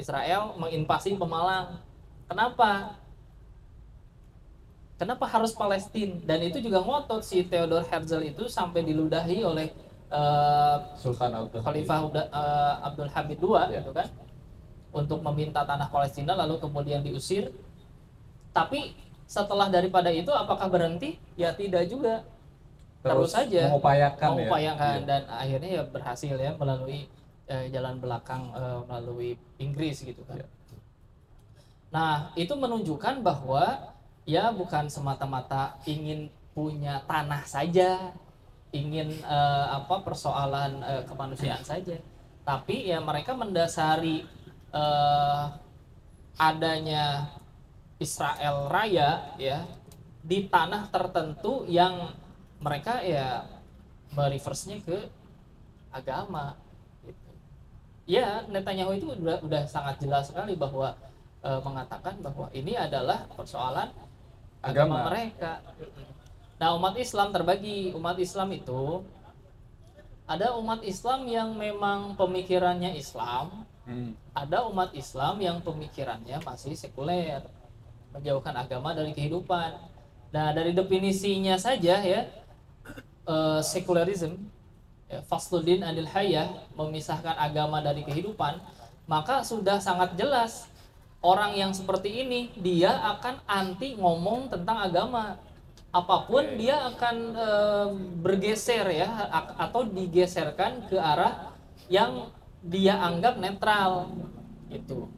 [0.00, 1.76] Israel menginvasi Pemalang.
[2.26, 2.96] Kenapa?
[4.96, 6.16] Kenapa harus Palestina?
[6.24, 9.68] Dan itu juga ngotot si Theodor Herzl itu sampai diludahi oleh
[10.08, 13.84] eh, Sultan Abdul Khalifah Uda- eh, Abdul Hamid II Ya.
[13.84, 14.08] gitu kan
[14.96, 17.52] untuk meminta tanah Palestina lalu kemudian diusir.
[18.56, 18.96] Tapi
[19.28, 21.20] setelah daripada itu apakah berhenti?
[21.36, 22.24] Ya tidak juga.
[23.04, 25.06] Terus saja mengupayakan, mengupayakan ya.
[25.06, 27.06] dan akhirnya ya berhasil ya melalui
[27.46, 29.30] eh, jalan belakang eh, melalui
[29.60, 30.40] Inggris gitu kan.
[30.40, 30.48] Ya.
[31.92, 33.94] Nah, itu menunjukkan bahwa
[34.26, 38.10] ya bukan semata-mata ingin punya tanah saja,
[38.74, 41.96] ingin eh, apa persoalan eh, kemanusiaan saja,
[42.42, 44.26] tapi ya mereka mendasari
[44.74, 45.44] eh,
[46.36, 47.30] adanya
[47.96, 49.64] Israel Raya ya
[50.20, 52.12] di tanah tertentu yang
[52.60, 53.46] mereka ya
[54.12, 54.98] mereverse-nya ke
[55.94, 56.58] agama
[57.06, 57.30] gitu.
[58.10, 60.92] Ya Netanyahu itu udah, udah sangat jelas sekali bahwa
[61.46, 63.92] eh, mengatakan bahwa ini adalah persoalan
[64.66, 65.08] agama, Agama.
[65.08, 65.52] mereka.
[66.56, 69.04] Nah umat Islam terbagi umat Islam itu
[70.26, 74.18] ada umat Islam yang memang pemikirannya Islam, Hmm.
[74.34, 77.38] ada umat Islam yang pemikirannya masih sekuler,
[78.10, 79.78] menjauhkan agama dari kehidupan.
[80.34, 82.26] Nah, dari definisinya saja ya,
[83.30, 84.34] eh, sekularism,
[85.06, 88.58] ya, fasludin anil hayah, memisahkan agama dari kehidupan,
[89.06, 90.66] maka sudah sangat jelas
[91.22, 95.40] orang yang seperti ini dia akan anti ngomong tentang agama.
[95.94, 97.88] Apa pun dia akan eh,
[98.20, 101.56] bergeser ya a- atau digeserkan ke arah
[101.88, 102.28] yang
[102.60, 104.12] dia anggap netral
[104.68, 105.08] gitu.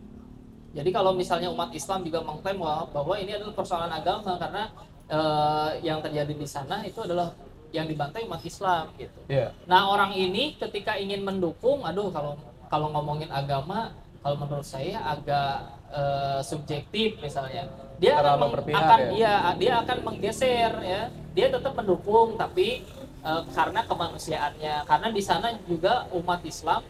[0.76, 4.64] Jadi kalau misalnya umat Islam juga mengklaim bahwa, bahwa ini adalah persoalan agama karena
[5.10, 7.34] eh, yang terjadi di sana itu adalah
[7.74, 9.18] yang dibantai umat Islam gitu.
[9.28, 9.52] Ya.
[9.66, 15.77] Nah orang ini ketika ingin mendukung, aduh kalau kalau ngomongin agama, kalau menurut saya agak
[15.90, 17.66] eh, subjektif misalnya,
[17.98, 19.10] dia akan Terlalu akan ya?
[19.14, 21.02] iya, dia akan menggeser ya,
[21.34, 22.84] dia tetap mendukung tapi
[23.24, 26.82] eh, karena kemanusiaannya, karena di sana juga umat Islam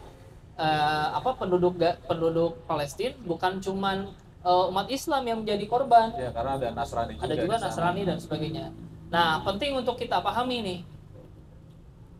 [0.55, 4.11] eh, apa penduduk penduduk Palestina bukan cuman
[4.43, 7.25] eh, umat Islam yang menjadi korban, Ya, karena ada Nasrani juga.
[7.25, 7.55] ada juga.
[7.57, 8.65] Nasrani dan sebagainya.
[9.09, 10.79] Nah, penting untuk kita pahami nih,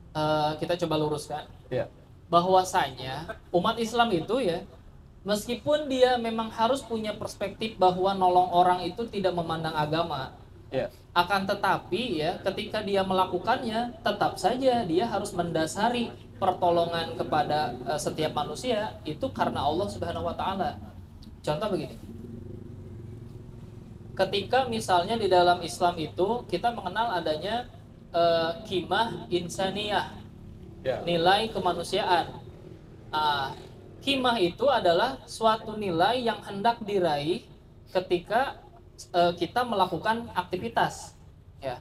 [0.10, 1.86] Eh, kita coba luruskan Ya.
[2.34, 4.66] bahwasanya umat Islam itu ya,
[5.28, 10.32] meskipun dia memang harus punya perspektif bahwa nolong orang itu tidak memandang agama,
[10.70, 10.86] Ya.
[11.18, 18.38] akan tetapi ya, ketika dia melakukannya, tetap saja dia harus mendasari pertolongan kepada eh, setiap
[18.38, 20.78] manusia itu karena Allah Subhanahu Wa Taala.
[21.42, 21.98] Contoh begini,
[24.14, 27.66] ketika misalnya di dalam Islam itu kita mengenal adanya
[28.14, 30.22] eh, kimah insaniyah
[30.80, 31.04] Ya.
[31.04, 32.40] nilai kemanusiaan.
[33.12, 33.52] Ah,
[34.10, 37.46] kimah itu adalah suatu nilai yang hendak diraih
[37.94, 38.58] ketika
[39.14, 41.14] eh, kita melakukan aktivitas.
[41.62, 41.78] Ya,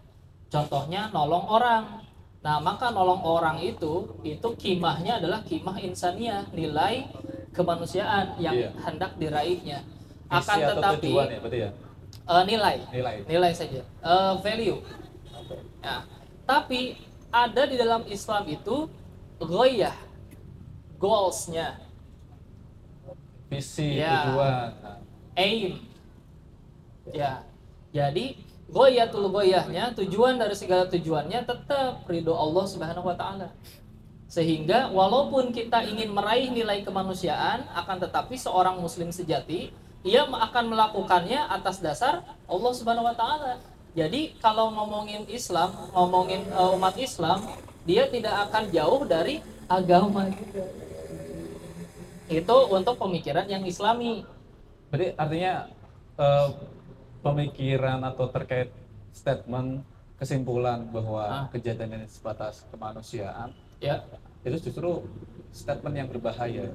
[0.53, 2.05] contohnya nolong orang.
[2.45, 7.09] Nah, maka nolong orang itu itu kimahnya adalah kimah insania, nilai
[7.57, 8.71] kemanusiaan yang Iya.
[8.85, 9.81] hendak diraihnya.
[10.29, 11.71] Akan tetapi ya ya
[12.29, 13.17] eh, nilai, nilai.
[13.25, 14.79] nilai saja, Eh, value.
[15.81, 16.05] Ya,
[16.45, 17.01] tapi
[17.33, 18.85] ada di dalam Islam itu
[19.41, 19.97] goyah,
[21.01, 21.88] goalsnya,
[23.49, 24.29] Visi Ya.
[24.29, 24.69] tujuan.
[25.39, 25.73] Aim.
[27.09, 27.41] Ya,
[27.89, 28.37] jadi
[28.69, 33.49] goyatul goyahnya tujuan dari segala tujuannya tetap ridho Allah Subhanahu Wa Taala.
[34.29, 39.73] Sehingga walaupun kita ingin meraih nilai kemanusiaan, akan tetapi seorang Muslim sejati
[40.05, 43.53] ia akan melakukannya atas dasar Allah Subhanahu Wa Taala.
[43.97, 47.41] Jadi kalau ngomongin Islam, ngomongin eh, umat Islam,
[47.89, 50.88] dia tidak akan jauh dari agama juga.
[52.29, 54.25] Itu untuk pemikiran yang Islami.
[54.93, 55.55] Berarti artinya
[56.19, 56.49] eh,
[57.25, 58.69] pemikiran atau terkait
[59.13, 59.83] statement
[60.19, 61.45] kesimpulan bahwa Ah.
[61.51, 64.03] kejadian ini sebatas kemanusiaan Ya,
[64.43, 65.07] itu justru
[65.55, 66.67] statement yang berbahaya.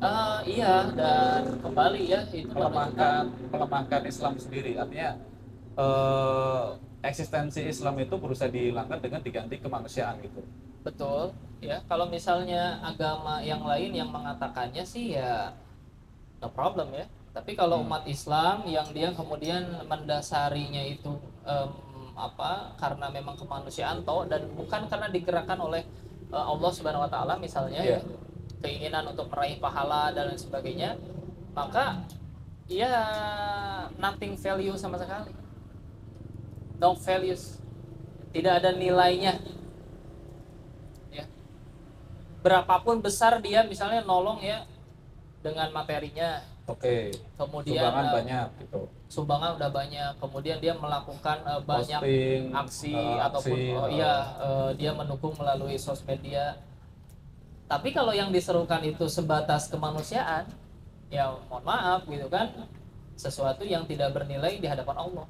[0.00, 4.80] Ah, iya dan kembali ya itu melemahkan melemahkan Islam sendiri.
[4.80, 5.20] Artinya
[5.76, 6.66] eh,
[7.04, 10.40] eksistensi Islam itu berusaha dihilangkan dengan diganti kemanusiaan gitu.
[10.82, 15.50] Betul ya kalau misalnya agama yang lain yang mengatakannya sih ya
[16.38, 17.90] no problem ya tapi kalau Hmm.
[17.90, 21.70] umat Islam yang dia kemudian mendasarinya itu em,
[22.18, 25.82] apa karena memang kemanusiaan toh dan bukan karena digerakkan oleh
[26.30, 27.98] eh, Allah Subhanahu Wa Taala misalnya Iya.
[27.98, 28.00] ya
[28.58, 30.98] keinginan untuk meraih pahala dan lain sebagainya
[31.54, 32.02] maka
[32.66, 32.90] ya
[33.98, 35.30] nothing value sama sekali
[36.78, 37.58] no values
[38.30, 39.46] tidak ada nilainya ya
[42.42, 44.64] berapapun besar dia misalnya nolong ya
[45.42, 46.42] dengan materinya.
[46.68, 47.16] Oke.
[47.40, 48.80] Kemudian sumbangan eh, banyak gitu.
[49.08, 50.12] sumbangan udah banyak.
[50.20, 55.32] Kemudian dia melakukan eh, banyak Posting, aksi eh, ataupun aksi, oh, iya eh, dia mendukung
[55.40, 56.60] melalui sosmed dia.
[57.68, 60.48] Tapi kalau yang diserukan itu sebatas kemanusiaan
[61.08, 62.52] ya mohon maaf gitu kan
[63.16, 65.26] sesuatu yang tidak bernilai di hadapan Allah.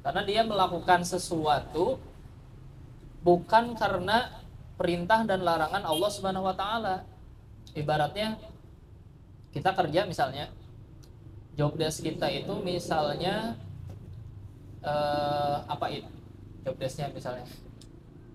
[0.00, 2.00] Karena dia melakukan sesuatu
[3.20, 4.39] bukan karena
[4.80, 7.04] perintah dan larangan Allah Subhanahu wa taala.
[7.76, 8.40] Ibaratnya
[9.52, 10.48] kita kerja misalnya
[11.52, 13.60] job desk kita itu misalnya
[14.80, 16.08] eh, apa itu
[16.64, 17.44] job desknya misalnya.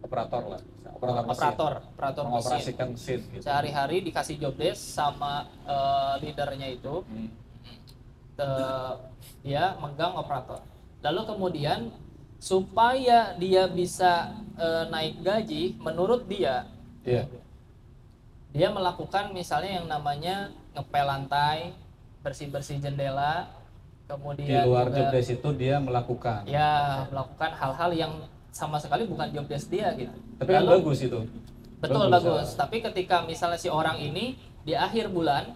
[0.06, 1.34] Operator lah operator mesin.
[1.34, 2.30] operator operator mesin.
[2.30, 3.42] Mengoperasikan mesin gitu.
[3.42, 7.30] Sehari-hari dikasih job desk sama eh, leadernya itu Hmm.
[8.38, 8.94] eh,
[9.42, 10.62] dia megang operator.
[11.02, 11.80] Lalu kemudian
[12.46, 16.70] supaya dia bisa eh, naik gaji menurut dia
[17.02, 17.26] iya.
[18.54, 21.74] dia melakukan misalnya yang namanya ngepel lantai
[22.22, 23.50] bersih-bersih jendela
[24.06, 26.46] di kemudian luar juga- job desk itu dia melakukan.
[26.46, 28.14] Ya melakukan hal-hal yang
[28.54, 30.14] sama sekali bukan job desk dia gitu.
[30.38, 31.20] tapi kan bagus itu.
[31.82, 32.50] Betul Bagus, bagus.
[32.54, 35.50] Tapi ketika misalnya si orang ini di akhir bulan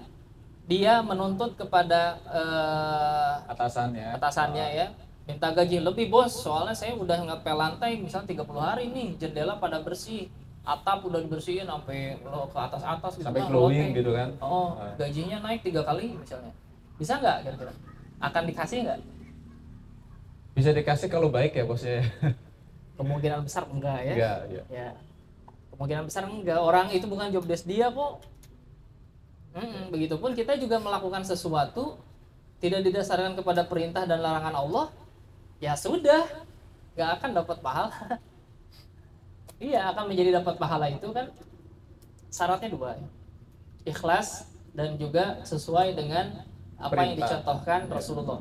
[0.65, 4.87] dia menuntut kepada eh, atasannya atasannya ya
[5.29, 6.33] minta gaji lebih bos.
[6.33, 10.25] Soalnya saya udah ngepel lantai misalnya 30 hari nih jendela pada bersih.
[10.65, 14.29] Atap udah dibersihin sampai lo ke atas atas gitu sampai Nah, glowing gitu kan?
[14.37, 14.93] Oh Nah.
[14.97, 16.53] gajinya naik tiga kali misalnya.
[16.97, 17.73] Bisa nggak kira-kira?
[18.19, 18.99] Akan dikasih nggak?
[20.53, 22.03] Bisa dikasih kalau baik ya bosnya
[22.99, 24.13] kemungkinan besar enggak ya?
[24.13, 24.63] Enggak ya.
[24.67, 24.89] Ya.
[25.73, 26.59] Kemungkinan besar enggak.
[26.59, 28.21] Orang itu bukan job desk dia kok.
[29.49, 31.97] Mm-mm, begitupun kita juga melakukan sesuatu
[32.59, 34.85] tidak didasarkan kepada perintah dan larangan Allah
[35.59, 36.23] ya sudah
[36.95, 37.95] nggak akan dapat pahala
[39.71, 41.27] iya akan menjadi dapat pahala itu kan
[42.31, 43.07] syaratnya dua ya.
[43.91, 46.47] ikhlas dan juga sesuai dengan
[46.79, 47.27] apa yang Perintah.
[47.27, 47.91] dicontohkan Ya.
[47.91, 48.39] Rasulullah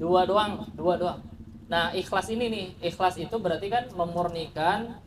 [0.00, 1.20] dua doang dua doang
[1.68, 5.00] nah ikhlas ini nih ikhlas itu berarti kan memurnikan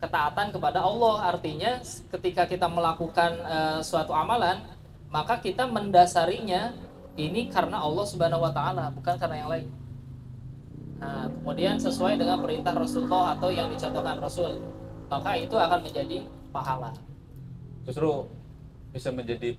[0.00, 1.78] ketaatan kepada Allah artinya
[2.16, 4.62] ketika kita melakukan eh, suatu amalan
[5.10, 6.74] maka kita mendasarinya
[7.18, 9.66] ini karena Allah Subhanahu wa taala bukan karena yang lain
[11.00, 14.60] nah kemudian sesuai dengan perintah Rasulullah atau yang dicontohkan Rasul
[15.10, 16.22] maka itu akan menjadi
[16.54, 16.94] pahala.
[17.82, 18.30] Justru
[18.94, 19.58] bisa menjadi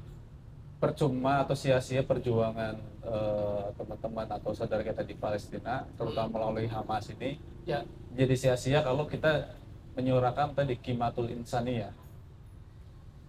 [0.80, 2.74] percuma atau sia-sia perjuangan
[3.06, 7.38] eh, teman-teman atau saudara kita di Palestina terutama melalui Hamas ini
[7.70, 7.86] ya.
[8.18, 9.54] jadi sia-sia kalau kita
[9.94, 11.94] menyuarakan tadi kimatul insaniyah.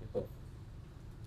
[0.01, 0.23] Gitu.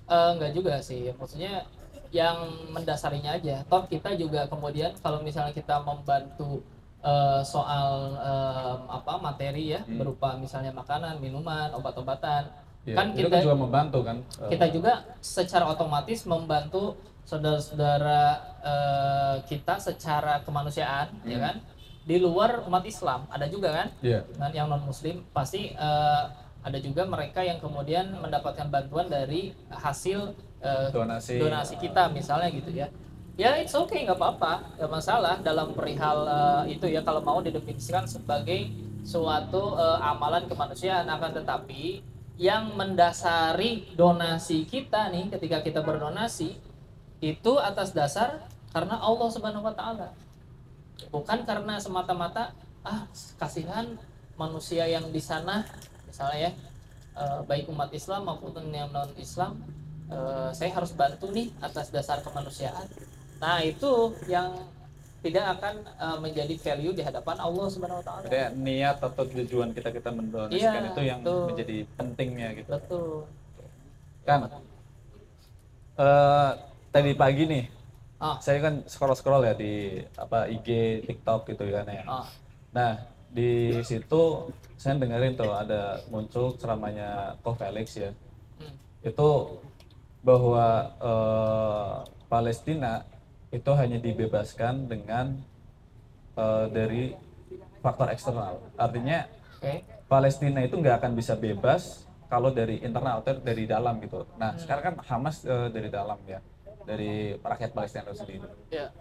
[0.09, 1.11] Eh, enggak juga sih.
[1.13, 1.67] Maksudnya
[2.15, 3.61] yang mendasarinya aja.
[3.67, 6.63] Toh kita juga kemudian kalau misalnya kita membantu
[7.05, 10.01] eh, soal eh, apa materi ya Hmm.
[10.01, 12.49] berupa misalnya makanan, minuman, obat-obatan,
[12.85, 14.17] Ya, kan kita juga membantu kan.
[14.45, 16.93] Eh, kita juga secara otomatis membantu
[17.25, 18.21] saudara-saudara
[18.61, 21.43] eh, kita secara kemanusiaan ya Hmm.
[21.43, 21.55] kan
[22.05, 24.21] di luar umat Islam ada juga kan Iya.
[24.31, 26.23] dan yang non muslim pasti eh,
[26.61, 31.37] ada juga mereka yang kemudian mendapatkan bantuan dari hasil eh, donasi.
[31.37, 32.89] donasi kita misalnya gitu ya
[33.35, 38.07] ya it's okay nggak apa-apa nggak masalah dalam perihal eh, itu ya kalau mau didefinisikan
[38.07, 38.71] sebagai
[39.05, 41.05] suatu eh, amalan kemanusiaan.
[41.05, 42.01] Akan tetapi
[42.35, 46.57] yang mendasari donasi kita nih ketika kita berdonasi
[47.23, 48.43] itu atas dasar
[48.75, 50.11] karena Allah Subhanahu wa taala.
[51.13, 52.51] Bukan karena semata-mata
[52.83, 53.07] ah
[53.39, 53.95] kasihan
[54.35, 55.63] manusia yang di sana
[56.09, 56.51] misalnya ya
[57.15, 59.61] eh, baik umat Islam maupun yang non Islam
[60.11, 62.89] eh, saya harus bantu nih atas dasar kemanusiaan
[63.45, 63.91] nah itu
[64.25, 64.57] yang
[65.21, 69.89] tidak akan eh, menjadi value di hadapan Allah Subhanahu Wa Taala niat atau tujuan kita
[69.93, 71.41] kita mendonasikan Iya, itu yang betul.
[71.53, 72.69] menjadi pentingnya gitu.
[72.73, 73.09] betul
[74.25, 74.39] Kan
[75.95, 76.51] eh
[76.89, 77.63] tadi pagi nih
[78.17, 82.03] ah saya kan scroll scroll ya di apa IG, TikTok gitu kan ya.
[82.09, 82.25] ah
[82.73, 82.91] Nah
[83.29, 88.09] di situ saya dengerin tuh ada muncul ceramahnya Ko Felix ya.
[88.57, 88.73] hmm,
[89.05, 89.61] Itu
[90.21, 90.65] bahwa
[90.97, 91.93] eh,
[92.25, 93.05] Palestina
[93.55, 95.39] itu hanya dibebaskan dengan
[96.35, 97.03] eh, dari
[97.79, 98.59] faktor eksternal.
[98.75, 99.23] Artinya
[99.63, 104.27] oke Palestina itu nggak akan bisa bebas kalau dari internal atau dari dalam gitu.
[104.35, 106.43] Nah sekarang kan Hamas eh, dari dalam ya,
[106.83, 108.47] dari rakyat Palestina itu sendiri.
[108.67, 108.91] ya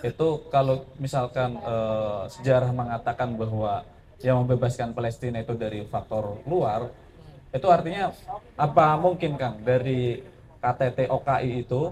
[0.00, 3.84] Itu kalau misalkan eh, sejarah mengatakan bahwa
[4.22, 6.88] yang membebaskan Palestina itu dari faktor luar,
[7.50, 8.14] itu artinya
[8.54, 10.22] apa mungkin Kang dari
[10.62, 11.90] KTT OKI itu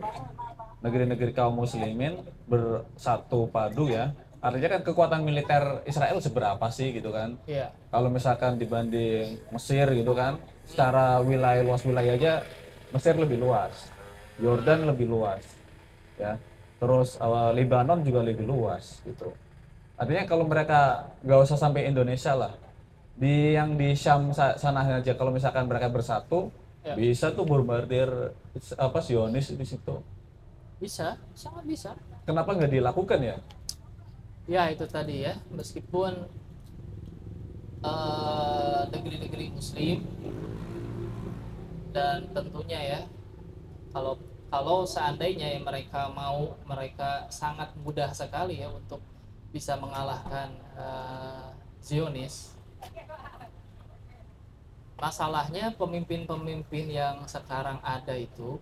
[0.81, 4.13] negeri-negeri kaum muslimin bersatu padu ya.
[4.41, 7.37] Artinya kan kekuatan militer Israel seberapa sih gitu kan?
[7.45, 12.33] ya kalau misalkan dibanding Mesir gitu kan secara wilayah luas wilayah aja
[12.89, 13.93] Mesir lebih luas
[14.41, 15.45] Yordan lebih luas
[16.17, 16.41] ya
[16.81, 19.29] terus uh, Lebanon juga lebih luas gitu
[20.01, 22.57] artinya kalau mereka nggak usah sampai Indonesia lah
[23.13, 26.49] di yang di Syam sa- sana aja kalau misalkan mereka bersatu
[26.81, 26.97] Ya.
[26.97, 28.09] bisa tuh bombardir
[28.81, 30.01] apa Zionis di situ
[30.81, 31.91] bisa sangat bisa.
[32.25, 33.37] Kenapa nggak dilakukan ya?
[34.49, 35.37] Ya itu tadi ya.
[35.53, 36.27] Meskipun
[37.85, 39.99] eh, negeri-negeri muslim
[41.93, 43.01] dan tentunya ya
[43.91, 44.15] kalau
[44.51, 49.05] kalau seandainya yang mereka mau mereka sangat mudah sekali ya untuk
[49.53, 50.49] bisa mengalahkan
[50.81, 51.47] eh,
[51.85, 52.57] Zionis.
[55.01, 58.61] Masalahnya pemimpin-pemimpin yang sekarang ada itu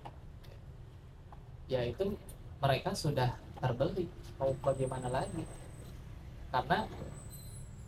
[1.69, 2.17] ya itu
[2.59, 4.09] mereka sudah terbeli
[4.41, 5.45] mau bagaimana lagi
[6.49, 6.89] karena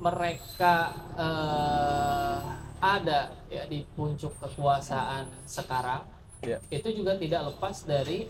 [0.01, 0.75] mereka
[1.17, 2.41] eh,
[2.81, 3.21] ada
[3.53, 6.05] ya di puncak kekuasaan sekarang
[6.41, 6.57] Ya.
[6.73, 8.25] itu juga tidak lepas dari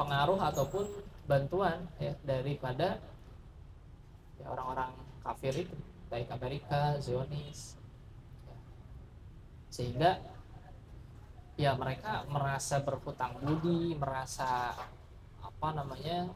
[0.00, 0.88] pengaruh ataupun
[1.28, 2.96] bantuan ya daripada
[4.40, 4.88] ya orang-orang
[5.20, 5.76] kafir itu
[6.08, 7.76] baik Amerika, Zionis
[8.48, 8.56] Ya.
[9.68, 10.10] sehingga
[11.58, 14.78] ya mereka merasa berhutang budi merasa
[15.42, 16.30] apa namanya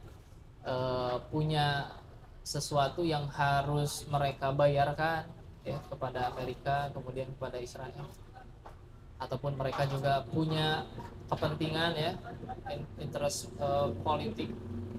[0.66, 1.94] eh, punya
[2.42, 5.30] sesuatu yang harus mereka bayarkan
[5.62, 8.10] ya kepada Amerika kemudian kepada Israel.
[9.22, 10.82] Ataupun mereka juga punya
[11.30, 12.12] kepentingan ya
[12.74, 14.50] in- interest eh, politik.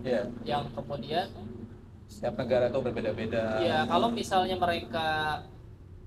[0.08, 0.24] Ya.
[0.48, 1.28] Yang kemudian
[2.08, 3.60] setiap negara itu berbeda-beda.
[3.60, 5.44] Ya kalau misalnya mereka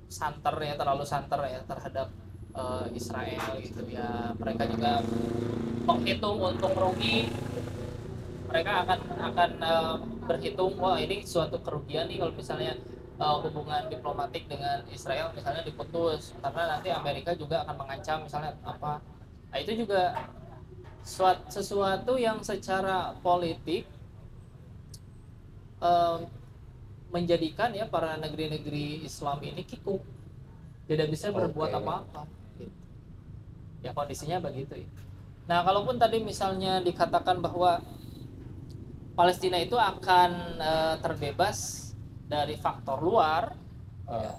[0.08, 2.08] santer ya terlalu santer ya terhadap
[2.56, 4.32] eh, Israel gitu ya.
[4.40, 5.04] Mereka juga
[5.86, 7.28] menghitung untung rugi.
[8.50, 8.98] Mereka akan
[9.32, 9.94] akan eh,
[10.26, 12.72] berhitung wah ini suatu kerugian nih kalau misalnya
[13.20, 16.32] eh, hubungan diplomatik dengan Israel misalnya diputus.
[16.40, 19.04] Karena nanti Amerika juga akan mengancam misalnya apa.
[19.52, 20.16] Nah itu juga
[21.06, 23.84] suat- sesuatu yang secara politik
[25.84, 26.18] eh,
[27.06, 30.02] menjadikan ya para negeri-negeri Islam ini kikuk.
[30.86, 31.78] Tidak bisa berbuat Oke.
[31.82, 32.22] apa-apa.
[33.80, 34.88] Ya kondisinya begitu ya.
[35.46, 37.80] Nah kalaupun tadi misalnya dikatakan bahwa
[39.16, 41.90] Palestina itu akan eh, terbebas
[42.26, 43.66] dari faktor luar
[44.06, 44.34] Eh,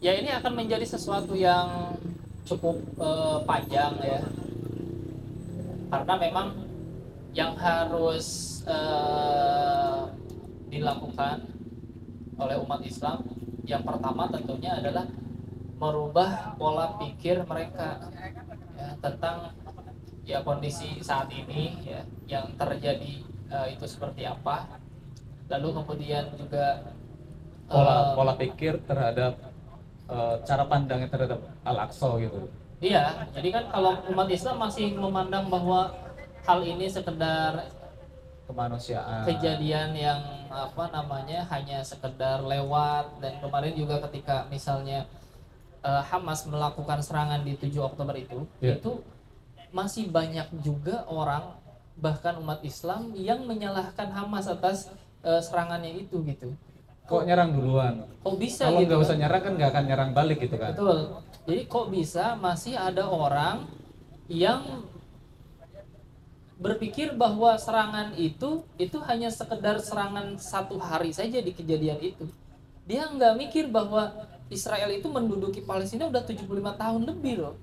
[0.00, 1.92] ya ini akan menjadi sesuatu yang
[2.48, 4.20] cukup eh, panjang ya.
[5.92, 6.48] Karena memang
[7.36, 10.00] yang harus eh,
[10.72, 11.44] dilakukan
[12.40, 13.28] oleh umat Islam
[13.68, 15.04] yang pertama tentunya adalah
[15.82, 17.98] merubah pola pikir mereka
[18.78, 19.50] ya, tentang
[20.22, 24.78] ya kondisi saat ini ya yang terjadi uh, itu seperti apa.
[25.50, 26.94] Lalu kemudian juga
[27.66, 29.34] pola uh, pola pikir terhadap
[30.06, 32.46] uh, cara pandangnya terhadap al-aqsa gitu.
[32.78, 35.90] Iya jadi kan kalau umat Islam masih memandang bahwa
[36.46, 37.66] hal ini sekedar
[38.46, 39.22] kemanusiaan.
[39.26, 40.20] kejadian yang
[40.50, 45.06] apa namanya hanya sekedar lewat dan kemarin juga ketika misalnya
[45.82, 48.78] uh, Hamas melakukan serangan di 7 Oktober itu yeah.
[48.78, 49.02] itu
[49.72, 51.58] masih banyak juga orang
[51.96, 54.88] bahkan umat Islam yang menyalahkan Hamas atas
[55.22, 56.54] uh, serangannya itu gitu.
[57.06, 58.08] Kok nyerang duluan?
[58.24, 58.94] Kok bisa Kalau gitu?
[58.94, 60.72] nggak usah nyerang kan nggak akan nyerang balik gitu kan?
[60.72, 60.98] Betul.
[61.44, 63.66] Jadi kok bisa masih ada orang
[64.30, 64.86] yang
[66.62, 72.30] berpikir bahwa serangan itu itu hanya sekedar serangan satu hari saja di kejadian itu.
[72.86, 74.14] Dia nggak mikir bahwa
[74.52, 77.56] Israel itu menduduki Palestina udah 75 tahun lebih loh.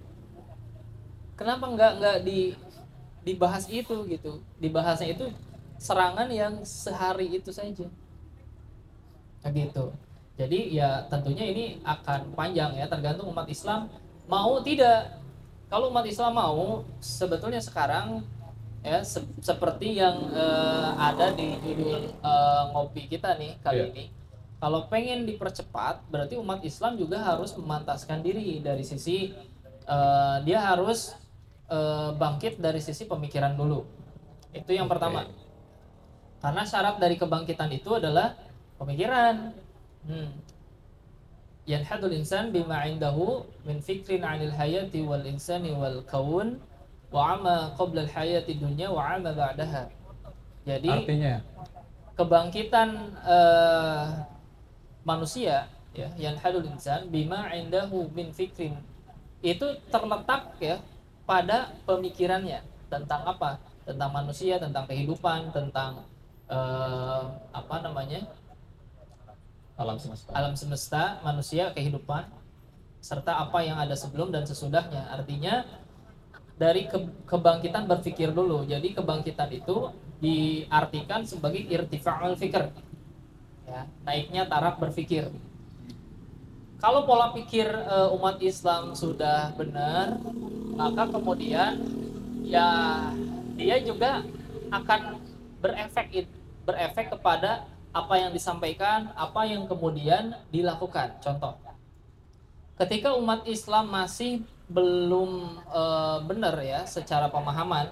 [1.38, 2.58] Kenapa nggak nggak di
[3.24, 4.42] dibahas itu gitu?
[4.58, 5.30] Dibahasnya itu
[5.80, 7.88] serangan yang sehari itu saja.
[9.46, 9.86] Gitu.
[10.36, 13.88] Jadi ya tentunya ini akan panjang ya tergantung umat Islam
[14.28, 15.16] mau tidak.
[15.70, 18.26] Kalau umat Islam mau sebetulnya sekarang
[18.82, 23.92] ya se seperti yang uh, ada di judul uh, ngopi kita nih kali yeah.
[23.92, 24.06] ini
[24.60, 29.32] kalau pengen dipercepat berarti umat Islam juga harus memantaskan diri dari sisi
[29.88, 31.16] uh, dia harus
[31.72, 33.88] uh, bangkit dari sisi pemikiran dulu.
[34.52, 35.32] Itu yang pertama.
[36.44, 38.36] Karena syarat dari kebangkitan itu adalah
[38.76, 39.56] pemikiran.
[40.04, 40.32] Hmm.
[41.64, 46.60] Yanhadul insan bima indahu min fikrin 'anil hayati wal insani wal kaun
[47.14, 49.88] wa 'ama qabla al hayati dunya wa 'ama ba'daha.
[50.68, 51.40] Jadi artinya
[52.20, 54.28] kebangkitan uh,
[55.04, 58.78] manusia ya yanhadul insan bima indahu min fikrin.
[59.40, 60.84] Itu terletak ya
[61.24, 63.60] pada pemikirannya tentang apa?
[63.88, 66.06] Tentang manusia tentang kehidupan tentang
[66.52, 67.24] uh,
[67.56, 68.28] apa namanya?
[69.80, 70.30] Alam semesta.
[70.36, 72.28] Alam semesta manusia kehidupan
[73.00, 75.08] serta apa yang ada sebelum dan sesudahnya.
[75.08, 75.64] Artinya
[76.60, 78.68] dari ke kebangkitan berpikir dulu.
[78.68, 79.88] Jadi kebangkitan itu
[80.20, 82.89] diartikan sebagai irtifa'ul fikr
[83.70, 85.30] ya naiknya taraf berpikir
[86.80, 90.16] kalau pola pikir uh, umat Islam sudah benar,
[90.80, 91.76] maka kemudian
[92.48, 92.68] ya
[93.60, 94.24] dia juga
[94.72, 95.20] akan
[95.60, 96.24] berefek
[96.64, 101.20] berefek kepada apa yang disampaikan, apa yang kemudian dilakukan.
[101.20, 101.60] Contoh,
[102.80, 105.84] ketika umat Islam masih belum e,
[106.30, 107.90] benar ya secara pemahaman,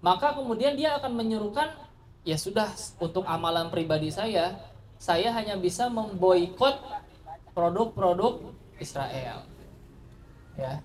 [0.00, 1.68] maka kemudian dia akan menyerukan
[2.22, 2.70] ya sudah
[3.02, 4.54] untuk amalan pribadi saya,
[4.98, 6.74] saya hanya bisa memboikot
[7.54, 9.46] produk-produk Israel.
[10.58, 10.82] Ya.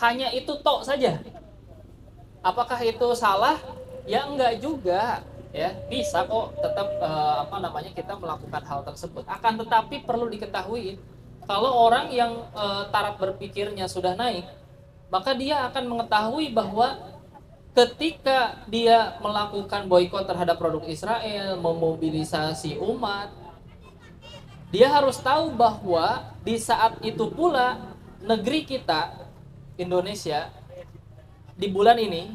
[0.00, 1.20] Hanya itu tok saja.
[2.40, 3.60] Apakah itu salah?
[4.08, 5.20] Ya enggak juga,
[5.52, 5.72] ya.
[5.88, 9.24] Bisa kok tetap uh, apa namanya kita melakukan hal tersebut.
[9.28, 11.00] Akan tetapi perlu diketahui
[11.46, 14.44] kalau orang yang uh, taraf berpikirnya sudah naik,
[15.08, 16.98] maka dia akan mengetahui bahwa
[17.76, 23.28] ketika dia melakukan boykot terhadap produk Israel, memobilisasi umat,
[24.72, 27.76] dia harus tahu bahwa di saat itu pula
[28.24, 29.28] negeri kita
[29.76, 30.48] Indonesia
[31.52, 32.32] di bulan ini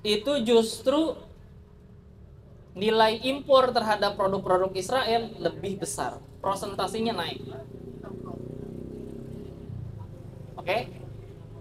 [0.00, 1.20] itu justru
[2.72, 7.44] nilai impor terhadap produk-produk Israel lebih besar, prosentasinya naik.
[10.56, 10.88] Oke,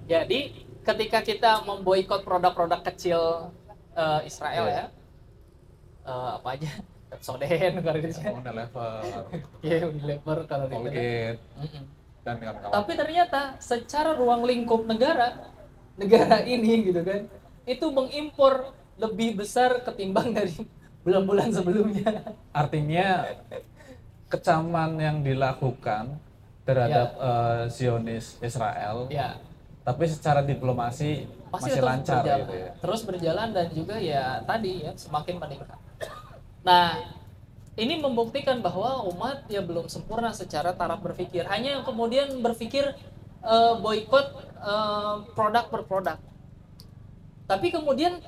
[0.08, 3.54] jadi ketika kita memboikot produk-produk kecil
[3.94, 4.88] uh, Israel yeah.
[4.90, 6.72] ya, uh, apa aja
[7.20, 8.32] Soden kalau di sini.
[8.32, 9.04] Unilever.
[9.68, 11.42] Iya, Unilever kalau di Colgate.
[12.24, 12.72] Dan kawan-kawan.
[12.72, 15.52] Tapi ternyata secara ruang lingkup negara,
[16.00, 17.28] negara ini gitu kan,
[17.68, 20.56] itu mengimpor lebih besar ketimbang dari
[21.04, 22.32] bulan-bulan sebelumnya.
[22.56, 23.28] Artinya
[24.32, 26.16] kecaman yang dilakukan
[26.64, 27.26] terhadap ya.
[27.26, 29.36] uh, Zionis Israel, ya.
[29.82, 32.42] Tapi secara diplomasi Pasti masih lancar berjalan.
[32.46, 32.70] gitu ya.
[32.78, 35.80] Terus berjalan dan juga ya tadi ya semakin meningkat.
[36.62, 37.02] Nah,
[37.74, 41.50] ini membuktikan bahwa umat ya belum sempurna secara taraf berpikir.
[41.50, 42.94] Hanya yang kemudian berpikir
[43.42, 44.28] uh, boykot
[44.62, 46.18] uh, produk per produk.
[47.50, 48.22] Tapi kemudian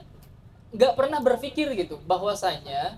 [0.74, 2.98] nggak pernah berpikir gitu bahwasanya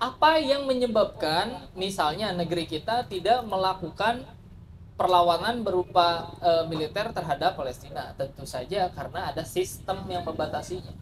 [0.00, 4.24] apa yang menyebabkan misalnya negeri kita tidak melakukan
[5.00, 10.92] perlawanan berupa e, militer terhadap Palestina tentu saja karena ada sistem yang membatasinya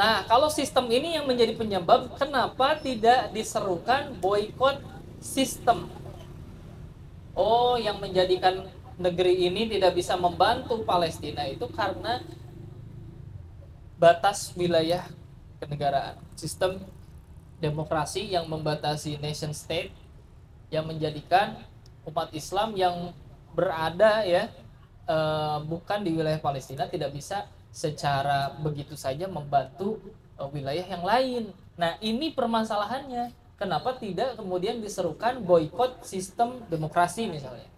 [0.00, 4.80] Nah, kalau sistem ini yang menjadi penyebab kenapa tidak diserukan boykot
[5.18, 5.90] sistem?
[7.34, 8.64] Oh, yang menjadikan
[8.96, 12.24] negeri ini tidak bisa membantu Palestina itu karena
[14.00, 15.04] batas wilayah
[15.60, 16.80] kenegaraan, sistem
[17.60, 19.92] demokrasi yang membatasi nation state
[20.72, 21.60] yang menjadikan
[22.08, 23.12] umat Islam yang
[23.52, 24.48] berada ya
[25.08, 29.98] eh, bukan di wilayah Palestina tidak bisa secara begitu saja membantu
[30.38, 31.42] eh, wilayah yang lain.
[31.78, 33.32] Nah, ini permasalahannya.
[33.60, 37.68] Kenapa tidak kemudian diserukan boykot sistem demokrasi misalnya?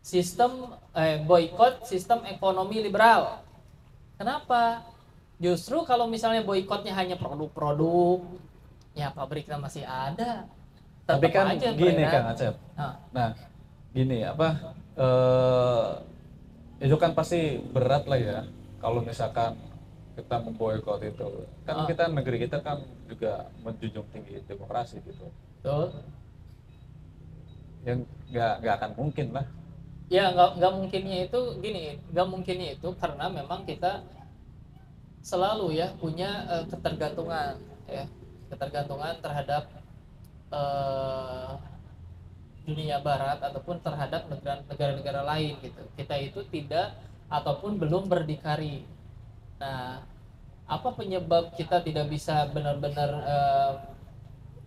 [0.00, 3.44] Sistem eh, boykot sistem ekonomi liberal.
[4.16, 4.84] Kenapa?
[5.40, 8.20] Justru kalau misalnya boykotnya hanya produk-produk,
[8.92, 10.44] ya pabriknya masih ada.
[11.08, 12.04] Tapi kan aja gini.
[12.04, 12.54] Kang Acep.
[12.76, 13.28] Nah, Nah,
[13.90, 14.48] gini apa
[14.98, 15.88] eh
[16.80, 18.38] itu kan pasti berat lah ya
[18.80, 19.52] kalau misalkan
[20.16, 21.28] kita memboikot itu.
[21.64, 21.86] Kan Ah.
[21.88, 25.28] kita negeri kita kan juga menjunjung tinggi demokrasi gitu.
[25.60, 25.92] betul.
[27.84, 27.98] Yang
[28.32, 29.46] nggak nggak akan mungkin lah.
[30.10, 34.02] Ya nggak nggak mungkinnya itu gini, nggak mungkinnya itu karena memang kita
[35.22, 38.04] selalu ya punya eh, ketergantungan ya
[38.50, 39.68] ketergantungan terhadap
[40.50, 41.50] eh,
[42.72, 45.82] dunia barat ataupun terhadap negara- negara-negara lain gitu.
[45.98, 46.94] Kita itu tidak
[47.26, 48.86] ataupun belum berdikari.
[49.58, 50.02] Nah,
[50.70, 53.72] apa penyebab kita tidak bisa benar-benar eh,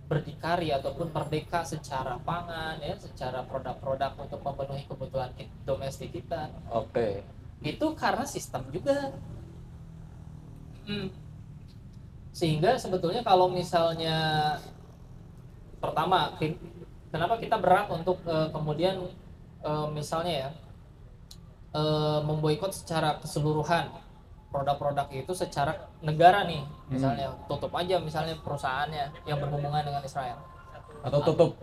[0.03, 5.31] berdikari ataupun merdeka secara pangan ya, secara produk-produk untuk memenuhi kebutuhan
[5.63, 6.51] domestik kita?
[6.69, 7.23] Oke.
[7.63, 9.15] itu karena sistem juga
[10.83, 11.07] Hmm.
[12.35, 14.19] sehingga sebetulnya kalau misalnya
[15.79, 16.35] pertama
[17.13, 18.95] kenapa kita berat untuk eh, kemudian
[19.61, 20.49] eh, misalnya ya
[21.73, 23.89] eh, memboikot secara keseluruhan
[24.49, 30.37] produk-produk itu secara negara nih misalnya tutup aja misalnya perusahaannya yang berhubungan dengan Israel
[31.01, 31.57] Atau tutup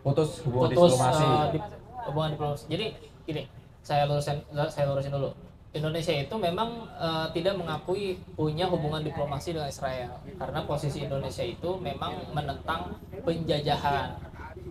[0.00, 1.24] putus hubungan putus diplomasi.
[1.24, 1.72] eh, dip-
[2.08, 2.64] hubungan diplomasi.
[2.66, 2.86] Jadi
[3.22, 3.42] gini,
[3.80, 5.30] saya lurusin saya lurusin dulu.
[5.70, 11.70] Indonesia itu memang eh, tidak mengakui punya hubungan diplomasi dengan Israel karena posisi Indonesia itu
[11.78, 14.16] memang menentang penjajahan,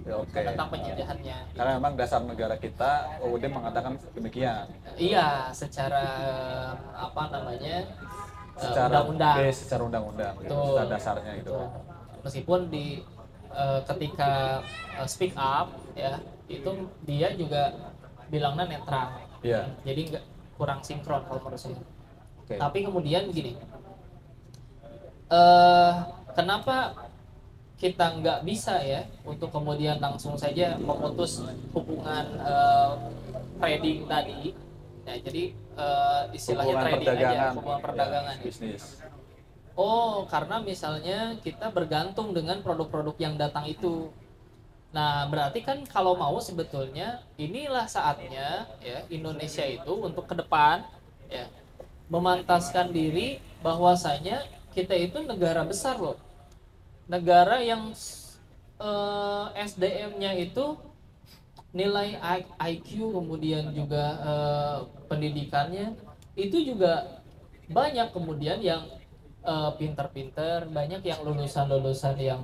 [0.09, 0.41] Ya, Oke.
[0.41, 1.37] menentang penjajahannya.
[1.53, 4.65] Karena memang dasar negara kita UUD mengatakan demikian.
[4.97, 7.83] Iya, secara eh, apa namanya eh,
[8.57, 9.35] Secara undang-undang.
[9.37, 11.53] base, secara undang-undang, gitu, secara dasarnya itu.
[11.53, 11.65] Betul.
[12.25, 12.85] Meskipun di
[13.53, 14.31] eh, ketika
[14.97, 16.17] eh, speak up ya
[16.49, 16.71] itu
[17.05, 17.61] dia juga
[18.33, 19.07] bilangnya netral.
[19.45, 19.69] Iya.
[19.85, 20.25] Jadi nggak
[20.57, 21.77] kurang sinkron kalau menurut saya.
[22.41, 22.57] Oke.
[22.57, 23.53] Tapi kemudian begini,
[25.29, 25.93] eh
[26.33, 27.08] kenapa
[27.79, 31.39] kita nggak bisa ya untuk kemudian langsung saja memutus
[31.71, 32.91] hubungan eh,
[33.57, 34.51] trading tadi?
[35.07, 37.39] Ya, jadi eh, istilahnya Hubungan trading perdagangan.
[37.39, 38.35] aja, hubungan perdagangan.
[38.35, 38.83] Ya, bisnis.
[39.79, 44.11] Oh, karena misalnya kita bergantung dengan produk-produk yang datang itu.
[44.91, 50.83] Nah, berarti kan kalau mau sebetulnya inilah saatnya ya Indonesia itu untuk ke depan
[51.31, 51.47] ya
[52.09, 54.43] memantaskan diri bahwasanya
[54.75, 56.17] kita itu negara besar loh.
[57.09, 57.91] Negara yang
[58.79, 60.77] eh, SDM-nya itu
[61.73, 62.17] nilai
[62.57, 64.77] IQ kemudian juga eh,
[65.09, 65.93] pendidikannya
[66.37, 67.21] itu juga
[67.69, 68.85] banyak kemudian yang
[69.43, 72.41] eh, pinter-pinter, banyak yang lulusan-lulusan yang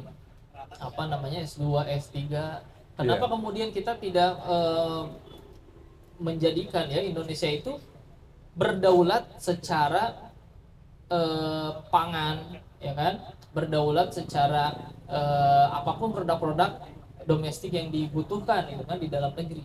[0.75, 2.19] apa namanya S2, S3.
[2.95, 3.31] Kenapa Iya.
[3.35, 5.03] kemudian kita tidak eh,
[6.19, 7.75] menjadikan ya Indonesia itu
[8.55, 10.31] berdaulat secara
[11.11, 13.13] eh, pangan, ya kan?
[13.55, 14.75] Berdaulat secara
[15.07, 16.75] eh, apa pun produk-produk
[17.23, 19.63] domestik yang dibutuhkan itu kan di dalam negeri.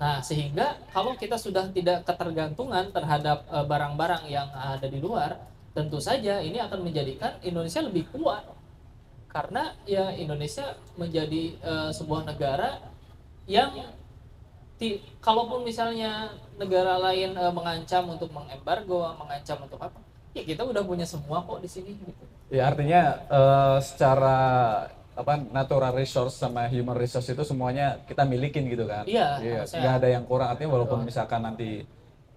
[0.00, 5.36] Nah, sehingga kalau kita sudah tidak ketergantungan terhadap eh, barang-barang yang ada di luar,
[5.76, 8.48] tentu saja ini akan menjadikan Indonesia lebih kuat.
[9.30, 12.80] Karena ya Indonesia menjadi eh, sebuah negara
[13.44, 13.76] yang
[14.80, 20.00] ti- kalaupun misalnya negara lain eh, mengancam untuk mengembargo, mengancam untuk apa,
[20.32, 22.24] ya kita udah punya semua kok di sini gitu.
[22.50, 24.38] Ya artinya eh, secara
[25.14, 29.06] apa natural resource sama human resource itu semuanya kita milikin gitu kan?
[29.06, 29.78] Iya, harusnya.
[29.78, 30.48] nggak ada yang kurang.
[30.50, 31.86] Artinya walaupun misalkan nanti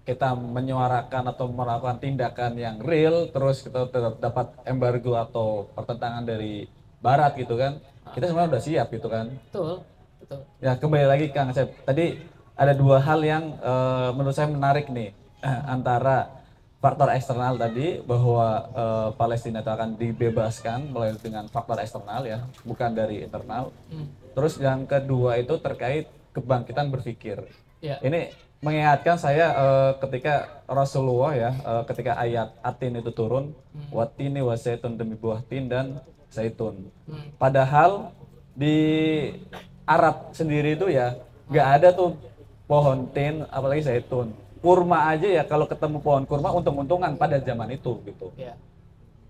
[0.04, 6.68] kita menyuarakan atau melakukan tindakan yang real, terus kita tetap dapat embargo atau pertentangan dari
[7.00, 7.80] Barat gitu kan,
[8.12, 9.32] kita sebenarnya udah siap gitu kan?
[9.48, 9.80] Betul,
[10.20, 10.40] betul.
[10.60, 11.72] Ya kembali lagi Kang Asep.
[11.88, 12.20] Tadi
[12.54, 15.10] ada dua hal yang eh, menurut saya menarik nih
[15.74, 16.43] antara
[16.84, 22.92] faktor eksternal tadi bahwa eh, Palestina itu akan dibebaskan melalui dengan faktor eksternal ya, bukan
[22.92, 23.72] dari internal.
[23.88, 24.12] Hmm.
[24.36, 27.40] Terus yang kedua itu terkait kebangkitan berpikir.
[27.80, 27.96] Ya.
[28.04, 33.56] Ini mengingatkan saya eh, ketika Rasulullah ya, eh, ketika ayat atin itu turun,
[33.88, 36.92] watini wasaitun demi buah tin dan zaitun.
[37.08, 37.32] Hmm.
[37.40, 38.12] Padahal
[38.52, 38.76] di
[39.88, 41.16] Arab sendiri itu ya
[41.48, 42.12] nggak ada tuh
[42.68, 44.36] pohon tin, apalagi zaitun.
[44.64, 48.32] Kurma aja ya kalau ketemu pohon kurma untung-untungan pada zaman itu gitu.
[48.40, 48.56] ya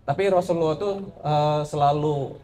[0.06, 0.94] Tapi Rasulullah tuh
[1.26, 2.38] eh, selalu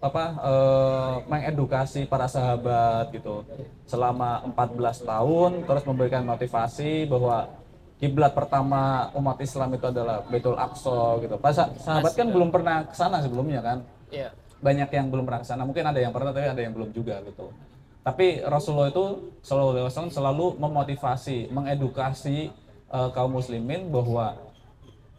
[0.00, 3.44] apa eh, mengedukasi para sahabat gitu
[3.84, 7.60] selama 14 tahun terus memberikan motivasi bahwa
[8.00, 11.36] kiblat pertama umat Islam itu adalah Baitul Aqsa gitu.
[11.36, 13.78] Pas sahabat kan belum pernah ke sana sebelumnya kan.
[14.08, 14.32] ya
[14.64, 15.68] Banyak yang belum pernah ke sana.
[15.68, 17.52] Mungkin ada yang pernah tapi ada yang belum juga gitu.
[18.00, 19.04] Tapi Rasulullah itu
[19.44, 22.48] Shallallahu Alaihi Wasallam selalu memotivasi, mengedukasi
[22.88, 24.40] eh, kaum muslimin bahwa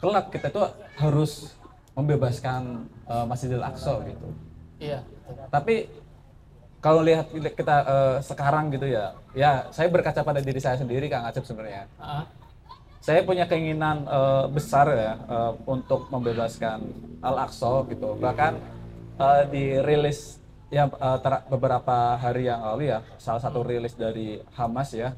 [0.02, 0.62] kelak kita itu
[0.98, 1.54] harus
[1.94, 4.28] membebaskan eh, Masjidil Aqsa gitu.
[4.82, 5.06] iya
[5.54, 5.86] Tapi
[6.82, 11.30] kalau lihat kita eh, sekarang gitu ya, ya saya berkaca pada diri saya sendiri Kang
[11.30, 11.86] Acep sebenarnya.
[12.02, 12.26] Ah,
[13.02, 16.82] Saya punya keinginan eh, besar ya eh, untuk membebaskan
[17.22, 18.18] Al-Aqsa gitu.
[18.18, 18.54] Bahkan
[19.22, 20.41] eh, dirilis
[20.72, 25.14] ya eh, ter- beberapa hari yang lalu ya, salah satu rilis dari Hamas ya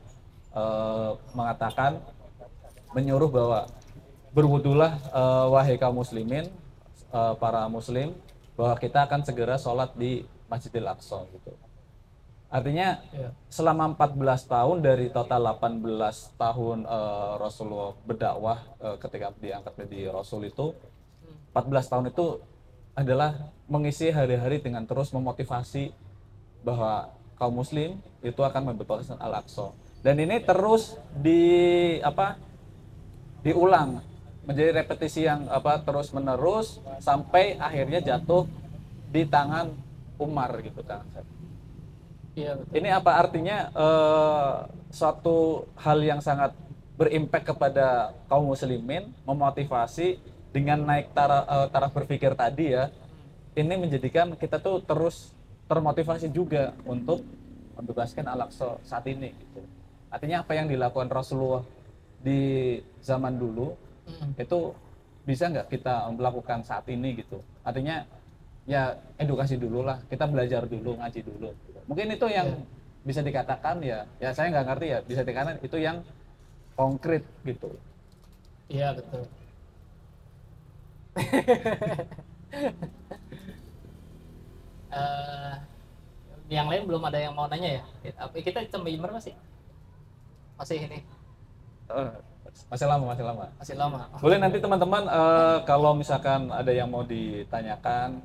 [0.52, 2.02] eh, mengatakan
[2.98, 3.60] menyuruh bahwa
[4.34, 6.50] berwudulah eh, wahai kaum muslimin
[7.14, 8.18] eh, para muslim
[8.58, 11.54] bahwa kita akan segera sholat di Masjidil Aqsa gitu.
[12.54, 19.74] Artinya iya selama 14 tahun dari total 18 tahun eh, Rasulullah berdakwah eh, ketika diangkat
[19.78, 20.74] menjadi Rasul itu
[21.54, 22.42] 14 tahun itu
[22.94, 25.94] adalah mengisi hari-hari dengan terus memotivasi
[26.62, 29.74] bahwa kaum muslim itu akan membebaskan Al-Aqsa.
[30.06, 31.42] Dan ini terus di
[32.04, 32.38] apa?
[33.44, 34.00] diulang
[34.48, 38.48] menjadi repetisi yang apa terus menerus sampai akhirnya jatuh
[39.12, 39.76] di tangan
[40.16, 41.04] Umar gitu kan.
[42.40, 44.56] iya betul Ini apa artinya eh,
[44.96, 46.56] suatu hal yang sangat
[46.96, 50.22] berimpact kepada kaum muslimin, memotivasi
[50.54, 52.94] dengan naik taraf, eh, taraf berpikir tadi ya.
[53.54, 55.34] Ini menjadikan kita tuh terus
[55.70, 57.22] termotivasi juga untuk
[57.78, 59.62] membebaskan Al-Aqsa saat ini gitu.
[60.14, 61.66] Artinya apa yang dilakukan Rasulullah
[62.22, 63.74] di zaman dulu
[64.04, 64.60] Mm, itu
[65.24, 68.04] bisa nggak kita melakukan saat ini gitu artinya
[68.68, 71.80] ya edukasi dulu lah kita belajar dulu ngaji dulu gitu.
[71.88, 72.48] mungkin itu yang
[73.08, 76.04] bisa dikatakan ya ya saya nggak ngerti ya bisa dikatakan itu yang
[76.76, 77.72] konkret gitu
[78.68, 79.24] iya betul
[84.94, 85.54] Eh,
[86.54, 87.84] yang lain belum ada yang mau nanya ya?
[88.30, 89.34] Kita jam berapa sih
[90.54, 91.02] masih ini?
[91.90, 92.12] Eh,
[92.70, 93.46] masih lama masih lama.
[93.58, 94.06] Masih lama.
[94.22, 98.22] Boleh nanti teman-teman eh, kalau misalkan ada yang mau ditanyakan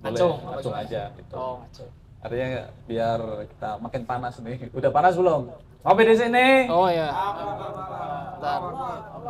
[0.00, 1.12] boleh Acung, langsung aja.
[1.12, 1.34] gitu.
[1.36, 1.84] Oh ngaco.
[2.18, 3.20] artinya biar
[3.52, 4.72] kita makin panas nih.
[4.72, 5.52] Udah panas belum
[5.82, 7.08] ngopi di sini oh ya
[8.38, 8.62] Bentar.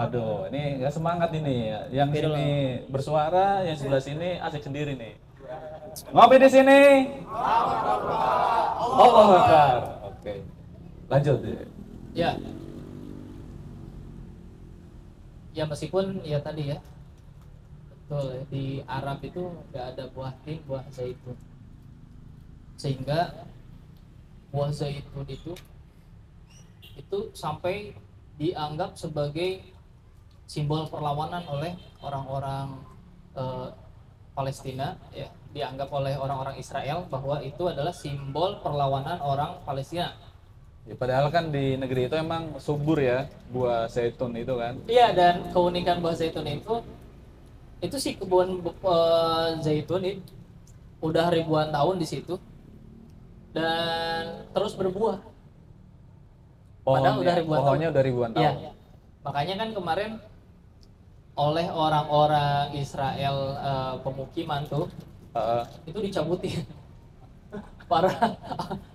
[0.04, 1.72] Aduh, ini nggak semangat ini.
[1.88, 2.36] Yang dulu.
[2.36, 2.48] sini
[2.92, 5.16] bersuara, yang sebelah sini asik sendiri nih.
[6.12, 6.80] Ngopi di sini.
[9.00, 9.76] Allah Akbar.
[10.12, 10.44] Oke.
[11.08, 11.40] Lanjut.
[12.12, 12.36] ya
[15.54, 16.78] ya meskipun ya tadi ya
[17.90, 21.34] betul ya, di Arab itu nggak ada buah tin buah zaitun
[22.78, 23.46] sehingga
[24.50, 25.54] buah zaitun itu
[26.98, 27.94] itu sampai
[28.36, 29.62] dianggap sebagai
[30.44, 32.82] simbol perlawanan oleh orang-orang
[33.38, 33.68] eh,
[34.34, 40.14] Palestina ya dianggap oleh orang-orang Israel bahwa itu adalah simbol perlawanan orang Palestina
[40.88, 44.72] Ya, padahal kan di negeri itu emang subur ya buah zaitun itu kan.
[44.88, 46.80] Iya dan keunikan buah zaitun itu
[47.84, 50.32] itu sih kebun eh, zaitun itu
[51.04, 52.40] udah ribuan tahun di situ
[53.52, 55.20] dan terus berbuah.
[56.96, 58.44] Padahal udah ribuan pohonnya udah ribuan tahun.
[58.56, 58.70] Iya.
[59.20, 60.10] Makanya kan kemarin
[61.38, 64.86] oleh orang-orang Israel eh, pemukiman tuh
[65.32, 65.62] Heeh.
[65.86, 66.60] itu dicabutin.
[67.88, 68.12] Para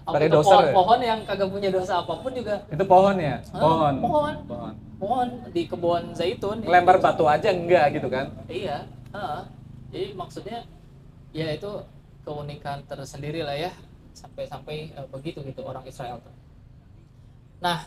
[0.06, 0.58] Pakai itu doser ya?
[0.70, 3.94] pohon-pohon yang kagak punya dosa apa pun juga itu pohonnya, Ah, pohon.
[3.98, 4.34] pohon.
[4.46, 4.74] Pohon.
[5.02, 8.30] pohon di kebun zaitun Lempar batu aja enggak gitu kan?
[8.46, 9.42] Iya, heeh.
[9.90, 10.62] jadi maksudnya
[11.34, 11.72] ya itu
[12.22, 13.74] keunikan tersendiri lah ya
[14.14, 16.30] sampai-sampai eh, begitu gitu orang Israel tuh.
[17.64, 17.80] Nah,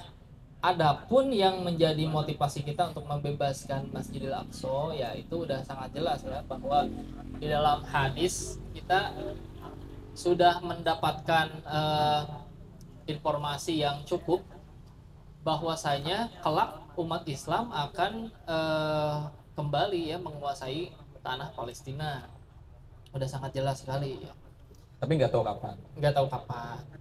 [0.65, 6.41] adapun yang menjadi motivasi kita untuk membebaskan Masjidil Aqsa ya itu udah sangat jelas ya
[6.49, 6.89] bahwa
[7.37, 9.13] di dalam hadis kita
[10.17, 12.23] sudah mendapatkan eh,
[13.05, 14.41] informasi yang cukup
[15.45, 19.19] bahwasanya kelak umat Islam akan eh,
[19.61, 20.89] kembali ya menguasai
[21.21, 22.25] tanah Palestina.
[23.13, 24.33] Udah sangat jelas sekali ya.
[25.05, 25.77] Tapi nggak tahu kapan.
[26.01, 26.96] Nggak tahu kapan.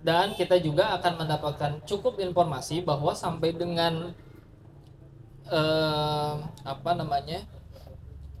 [0.00, 4.16] Dan kita juga akan mendapatkan cukup informasi bahwa sampai dengan
[5.50, 6.34] eh,
[6.64, 7.44] apa namanya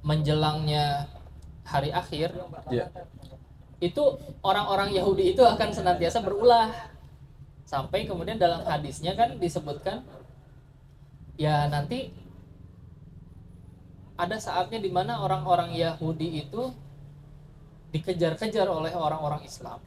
[0.00, 1.04] menjelangnya
[1.68, 2.32] hari akhir
[2.72, 2.88] Iya.
[3.80, 4.02] itu
[4.40, 6.72] orang-orang Yahudi itu akan senantiasa berulah
[7.68, 10.02] sampai kemudian dalam hadisnya kan disebutkan
[11.36, 12.12] ya nanti
[14.20, 16.72] ada saatnya di mana orang-orang Yahudi itu
[17.90, 19.80] dikejar-kejar oleh orang-orang Islam.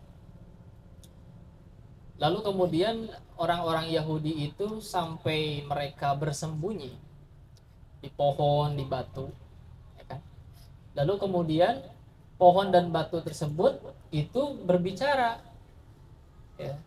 [2.23, 6.95] Lalu kemudian orang-orang Yahudi itu sampai mereka bersembunyi
[7.99, 9.27] di pohon, di batu,
[9.99, 10.19] ya kan?
[10.95, 11.83] Lalu kemudian
[12.39, 13.75] pohon dan batu tersebut
[14.15, 15.43] itu berbicara,
[16.55, 16.79] ya.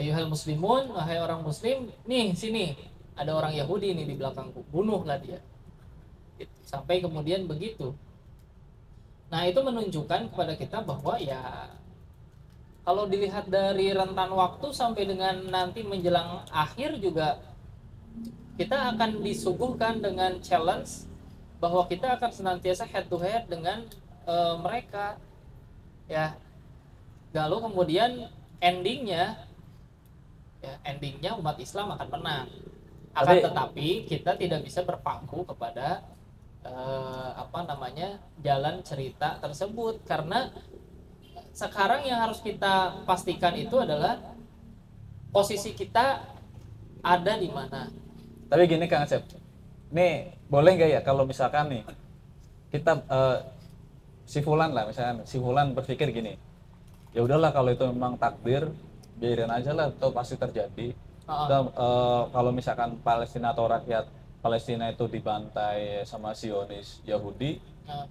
[0.00, 2.72] Ayuhal muslimun, wahai orang muslim, nih sini
[3.20, 5.44] ada orang Yahudi nih di belakangku, bunuhlah dia.
[6.64, 7.92] Sampai kemudian begitu.
[9.28, 11.68] Nah itu menunjukkan kepada kita bahwa ya
[12.86, 17.42] kalau dilihat dari rentan waktu sampai dengan nanti menjelang akhir juga
[18.54, 21.04] kita akan disuguhkan dengan challenge
[21.58, 23.82] bahwa kita akan senantiasa head to head dengan
[24.22, 25.18] uh, mereka.
[26.06, 26.38] Ya.
[27.34, 28.30] Lalu kemudian
[28.62, 29.44] endingnya
[30.62, 32.46] ya endingnya umat Islam akan menang.
[33.12, 36.06] Akan Tapi- tetapi kita tidak bisa berpangku kepada
[36.66, 40.00] eh, apa namanya jalan cerita tersebut.
[40.08, 40.48] Karena
[41.56, 44.20] sekarang yang harus kita pastikan itu adalah
[45.32, 46.20] posisi kita
[47.00, 47.88] ada di mana
[48.46, 49.24] Tapi gini Kang Asep,
[49.90, 51.82] nih boleh nggak ya kalau misalkan nih
[52.68, 53.38] kita eh,
[54.28, 56.36] si Fulan lah misalkan si Fulan berpikir gini,
[57.10, 58.70] ya udahlah kalau itu memang takdir
[59.16, 60.92] biarin aja lah atau pasti terjadi.
[61.26, 61.46] Heeh.
[61.50, 64.06] Dan, eh, kalau misalkan Palestina atau rakyat
[64.38, 68.06] Palestina itu dibantai sama Zionis Yahudi, Nah,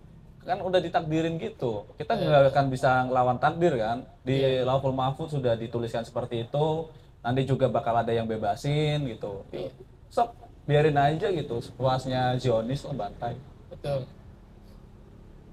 [0.45, 1.89] kan udah ditakdirin gitu.
[1.97, 2.23] Kita Iya.
[2.23, 4.05] nggak akan bisa ngelawan takdir kan.
[4.21, 4.63] Di Iya.
[4.63, 6.87] Lauhul Mahfuz sudah dituliskan seperti itu.
[7.19, 9.41] Nanti juga bakal ada yang bebasin gitu.
[9.49, 9.73] Iya.
[10.07, 10.29] Sok
[10.63, 11.57] biarin aja gitu.
[11.59, 13.33] Sepuasnya Zionis lah bantai.
[13.73, 14.05] Betul.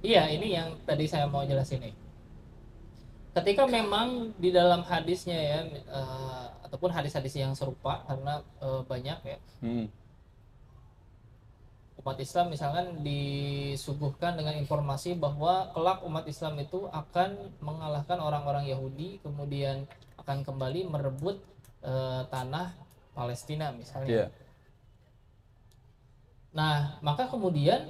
[0.03, 1.95] Iya, ini yang tadi saya mau jelasin nih.
[3.33, 9.39] Ketika memang di dalam hadisnya ya, eh, ataupun hadis-hadis yang serupa karena eh, banyak ya,
[9.63, 9.87] Hmm.
[12.03, 19.23] Umat Islam misalkan disuguhkan dengan informasi bahwa kelak umat Islam itu akan mengalahkan orang-orang Yahudi,
[19.23, 19.87] kemudian
[20.19, 21.39] akan kembali merebut
[21.87, 22.75] eh, tanah
[23.15, 24.11] Palestina misalnya.
[24.11, 24.27] Iya.
[26.53, 27.87] Nah, maka kemudian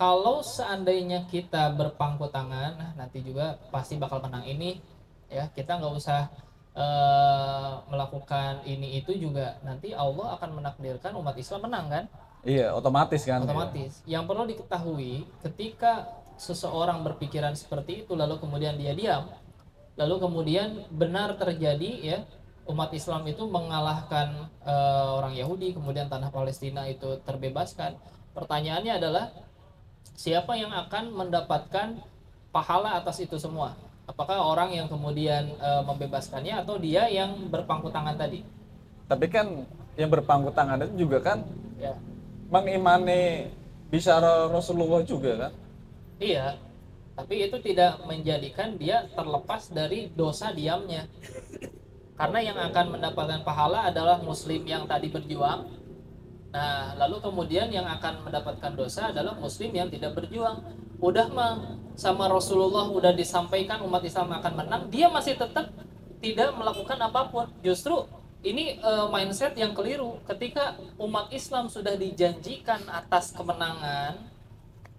[0.00, 4.80] kalau seandainya kita berpangku tangan, nah nanti juga pasti bakal menang ini,
[5.28, 6.32] ya kita nggak usah
[6.72, 12.04] eh, melakukan ini itu juga nanti Allah akan menakdirkan umat Islam menang kan,
[12.42, 13.46] Iya, otomatis kan.
[13.46, 14.02] otomatis.
[14.02, 19.30] Yang perlu diketahui ketika seseorang berpikiran seperti itu lalu kemudian dia diam,
[19.94, 22.18] lalu kemudian benar terjadi ya
[22.66, 27.98] umat Islam itu mengalahkan eh, orang Yahudi kemudian tanah Palestina itu terbebaskan
[28.32, 29.24] pertanyaannya adalah
[30.14, 31.98] siapa yang akan mendapatkan
[32.54, 33.74] pahala atas itu semua
[34.06, 38.46] apakah orang yang kemudian eh, membebaskannya atau dia yang berpangku tangan tadi
[39.10, 39.66] Tapi kan
[39.98, 41.44] yang berpangku tangan itu juga kan
[41.76, 41.92] ya
[42.52, 43.48] mengimani
[43.88, 45.52] bicara Rasulullah juga kan.
[46.20, 46.60] iya
[47.12, 51.04] tapi itu tidak menjadikan dia terlepas dari dosa diamnya.
[52.16, 55.68] Karena yang akan mendapatkan pahala adalah muslim yang tadi berjuang.
[56.52, 60.64] Nah lalu kemudian yang akan mendapatkan dosa adalah muslim yang tidak berjuang.
[61.04, 65.68] Udah mah sama Rasulullah udah disampaikan umat Islam akan menang dia masih tetap
[66.24, 67.46] tidak melakukan apa pun.
[67.60, 68.08] Justru
[68.42, 74.18] ini eh, mindset yang keliru ketika umat Islam sudah dijanjikan atas kemenangan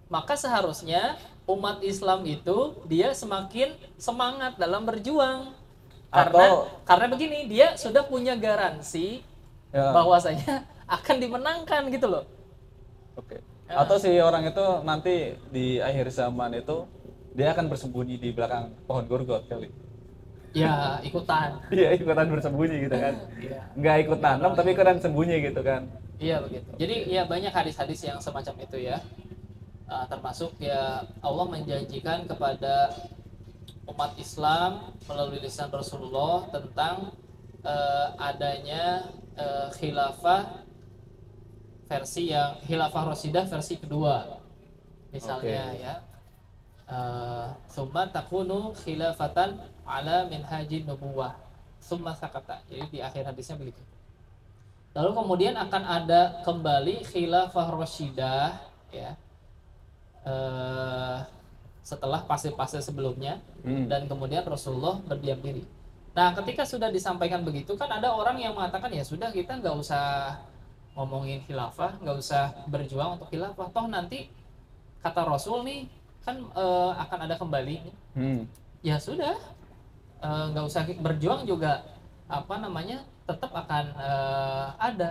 [0.08, 5.52] maka seharusnya umat Islam itu dia semakin semangat dalam berjuang
[6.08, 9.20] karena Atau- karena begini dia sudah punya garansi
[9.74, 9.90] Ya.
[9.90, 10.62] bahwasanya
[11.02, 12.24] akan dimenangkan gitu loh
[13.14, 13.38] Oke.
[13.66, 16.84] Atau si orang itu nanti di akhir zaman itu
[17.30, 19.70] dia akan bersembunyi di belakang pohon gorgot kali.
[20.54, 23.14] Ya ikutan Iya ikutan bersembunyi gitu kan.
[23.42, 23.60] Iya.
[23.74, 25.82] Nggak ikut tanam tapi ikutan sembunyi gitu kan.
[26.22, 29.02] iya begitu jadi ya banyak hadis-hadis yang semacam itu ya
[29.84, 32.88] Uh, termasuk ya Allah menjanjikan kepada
[33.84, 37.12] umat Islam melalui lisan Rasulullah tentang
[37.60, 39.04] uh, adanya
[39.36, 40.64] uh, khilafah
[41.84, 44.40] versi yang khilafah Rasidah versi kedua
[45.12, 45.84] misalnya Oke.
[45.84, 45.94] ya
[46.84, 51.36] Uh, summa takunu khilafatan ala minhajin nubuwah
[51.80, 53.80] summa sakata jadi di akhir hadisnya begitu
[54.96, 58.60] lalu kemudian akan ada kembali khilafah Rasidah
[58.94, 59.12] ya
[60.24, 61.18] eh,
[61.84, 63.88] setelah fase-fase sebelumnya Hmm.
[63.88, 65.64] dan kemudian Rasulullah berdiam diri.
[66.12, 70.36] Nah, ketika sudah disampaikan begitu kan ada orang yang mengatakan ya sudah kita nggak usah
[70.96, 73.68] ngomongin khilafah, nggak usah berjuang untuk khilafah.
[73.72, 74.28] Toh nanti
[75.00, 75.80] kata Rasul nih
[76.24, 77.76] kan eh, akan ada kembali.
[78.16, 78.44] Hmm.
[78.84, 79.36] Ya sudah,
[80.24, 81.84] eh, nggak usah berjuang juga
[82.24, 85.10] apa namanya tetap akan eh, ada.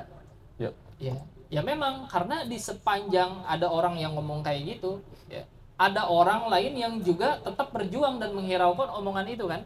[0.57, 0.69] Ya.
[0.97, 1.15] ya.
[1.53, 5.45] Ya memang karena di sepanjang ada orang yang ngomong kayak gitu ya
[5.77, 9.61] ada orang lain yang juga tetap berjuang dan menghiraukan omongan itu kan?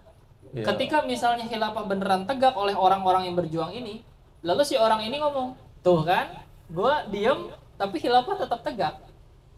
[0.55, 0.63] Ya.
[0.63, 3.99] ketika misalnya khilafah beneran tegak oleh orang-orang yang berjuang ini
[4.39, 6.39] lalu si orang ini ngomong tuh kan
[6.71, 8.95] gua diem tapi khilafah tetap tegak.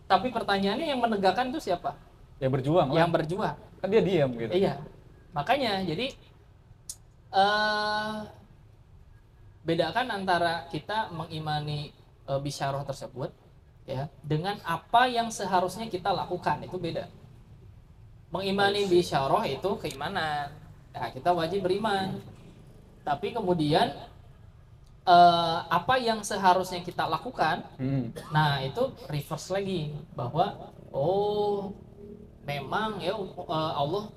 [0.10, 1.96] Tapi pertanyaannya yang menegakkan itu siapa?
[2.42, 2.98] Yang berjuang lah.
[3.00, 3.56] yang berjuang.
[3.80, 4.52] Kan dia diam gitu.
[4.52, 4.74] Iya,
[5.32, 6.14] makanya jadi
[7.30, 8.18] eh
[9.64, 11.94] bedakan antara kita mengimani
[12.26, 13.30] eh, bisyarah tersebut
[13.86, 17.06] ya dengan apa yang seharusnya kita lakukan itu beda.
[18.30, 20.54] Mengimani bisyarah itu keimanan.
[20.94, 22.22] Nah, kita wajib beriman.
[23.02, 23.90] Tapi kemudian
[25.06, 28.14] eh, apa yang seharusnya kita lakukan Hmm.
[28.34, 31.74] Nah, itu reverse lagi bahwa oh
[32.46, 34.10] memang ya uh, Allah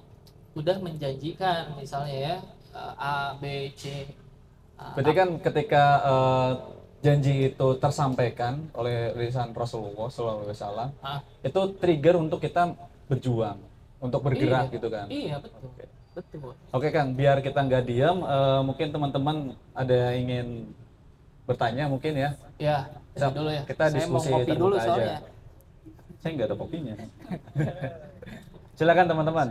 [0.52, 2.36] udah menjanjikan misalnya ya
[2.72, 4.04] uh, A B C
[4.76, 6.50] uh, Berarti kan ketika eh,
[7.02, 12.78] janji itu tersampaikan oleh lisan Rasulullah SAW, ah, itu trigger untuk kita
[13.10, 13.58] berjuang,
[13.98, 14.74] untuk bergerak Iya.
[14.78, 15.06] gitu kan.
[15.10, 15.84] iya betul Oke.
[16.14, 19.36] betul Oke Kang, biar kita nggak diam, eh, mungkin teman-teman
[19.74, 20.46] ada yang ingin
[21.42, 22.30] bertanya mungkin ya.
[22.54, 24.86] ya ini dulu ya Kita saya mau diskusi ngopi dulu terbuka aja.
[24.94, 25.18] soalnya
[26.22, 26.94] Saya nggak ada kopinya.
[28.78, 29.48] Silakan teman-teman.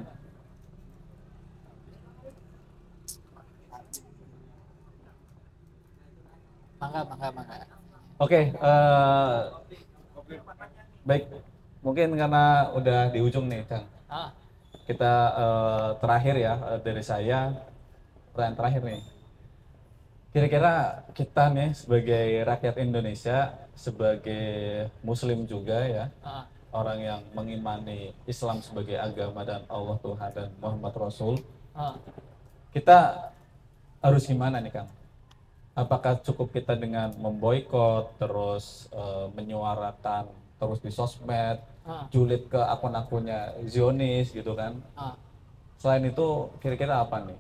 [6.82, 7.58] Mangga mangga mangga
[8.22, 9.38] Oke, eh,
[11.02, 11.24] baik.
[11.82, 13.90] Mungkin karena udah di ujung nih, Kang.
[14.06, 14.30] ah
[14.86, 17.50] Kita eh, terakhir ya eh, dari saya,
[18.30, 19.02] pertanyaan terakhir nih.
[20.30, 24.46] Kira-kira kita nih sebagai rakyat Indonesia, sebagai
[25.02, 30.94] Muslim juga ya, ah orang yang mengimani Islam sebagai agama dan Allah Tuhan dan Muhammad
[30.94, 31.42] Rasul,
[31.74, 31.98] ah
[32.70, 33.34] kita
[33.98, 35.01] harus gimana nih Kang?
[35.72, 40.28] Apakah cukup kita dengan memboikot, terus eh, menyuarakan
[40.60, 41.58] terus di sosmed,
[41.88, 44.78] ah julid ke akun-akunnya Zionis gitu kan?
[45.00, 45.16] ah
[45.80, 46.28] Selain itu
[46.62, 47.40] kira-kira apa nih?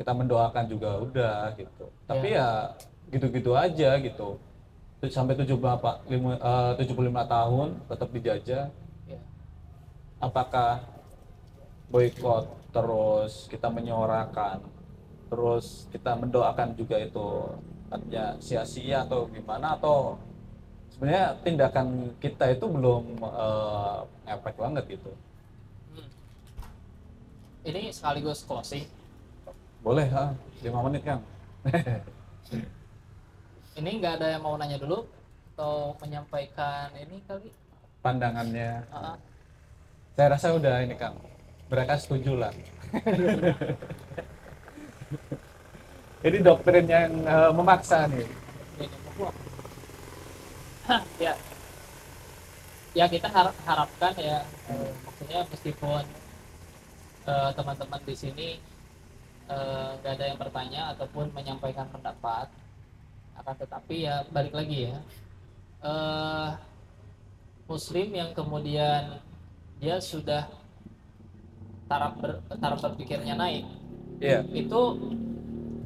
[0.00, 1.86] Kita mendoakan juga udah gitu.
[2.08, 2.72] Tapi ya
[3.12, 4.38] gitu-gitu aja gitu.
[5.12, 8.64] Sampai 75 apa, lima- eh, 75 tahun tetap dijajah.
[9.06, 9.20] ya
[10.18, 10.80] Apakah
[11.88, 14.60] boykot terus kita menyuarakan
[15.28, 17.26] terus kita mendoakan juga itu
[17.88, 20.16] artinya sia-sia atau gimana atau
[20.92, 23.98] sebenarnya tindakan kita itu belum eh,
[24.28, 25.12] ngefek banget gitu.
[25.94, 26.08] Hmm.
[27.64, 28.84] ini sekaligus closing
[29.78, 31.22] Boleh ha, 5 menit Kang.
[33.78, 35.06] ini nggak ada yang mau nanya dulu
[35.54, 37.50] atau menyampaikan ini kali
[38.02, 39.16] Pandangannya Ah, ah.
[40.18, 41.14] saya rasa udah ini Kang.
[41.68, 42.52] Mereka setuju lah.
[46.26, 48.26] Ini doktrin yang eh, memaksa nih.
[51.24, 51.36] ya
[52.96, 54.40] ya kita harap harapkan ya
[54.72, 56.02] eh, maksudnya meskipun
[57.28, 58.50] eh, teman-teman di sini
[59.48, 62.52] nggak ada yang bertanya ataupun menyampaikan pendapat
[63.40, 64.96] akan tetapi ya balik lagi ya
[65.84, 66.50] eh,
[67.68, 69.20] muslim yang kemudian
[69.78, 70.48] dia sudah
[71.88, 73.64] taraf ber, taraf berpikirnya naik
[74.18, 74.42] Iya.
[74.50, 74.80] itu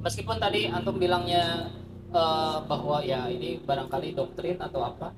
[0.00, 1.68] meskipun tadi antum bilangnya
[2.08, 5.12] eh, bahwa ya ini barangkali doktrin atau apa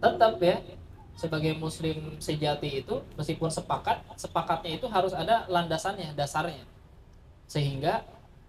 [0.00, 0.60] tetap ya
[1.14, 6.66] sebagai muslim sejati itu meskipun sepakat sepakatnya itu harus ada landasannya dasarnya.
[7.46, 8.02] Sehingga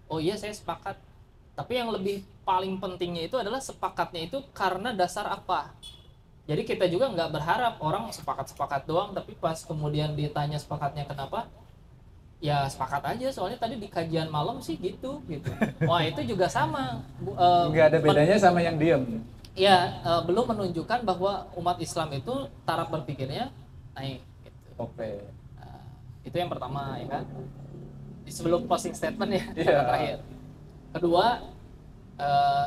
[0.10, 0.98] oh iya saya sepakat.
[1.56, 5.72] Tapi yang lebih paling pentingnya itu adalah sepakatnya itu karena dasar apa?
[6.46, 11.50] Jadi kita juga nggak berharap orang sepakat-sepakat doang tapi pas kemudian ditanya sepakatnya kenapa
[12.38, 15.49] ya sepakat aja soalnya tadi di kajian malam sih gitu gitu
[15.90, 19.03] wah itu juga sama Bu- eh, Nggak ada bedanya sama yang diem.
[19.53, 23.49] ya eh, belum menunjukkan bahwa umat Islam itu taraf berpikirnya
[23.94, 24.68] naik gitu.
[24.78, 25.24] Oke.
[25.56, 25.80] Nah,
[26.22, 27.24] itu yang pertama ya kan
[28.22, 30.18] Di sebelum closing statement ya yang terakhir
[30.91, 31.26] kedua
[32.18, 32.66] eh,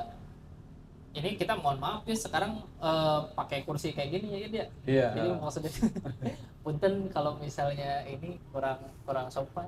[1.11, 5.09] ini kita mohon maaf ya sekarang eh, pakai kursi kayak gini ya dia Iya.
[5.12, 5.73] jadi maksudnya
[6.69, 8.77] punten kalau misalnya ini kurang
[9.09, 9.65] kurang sopan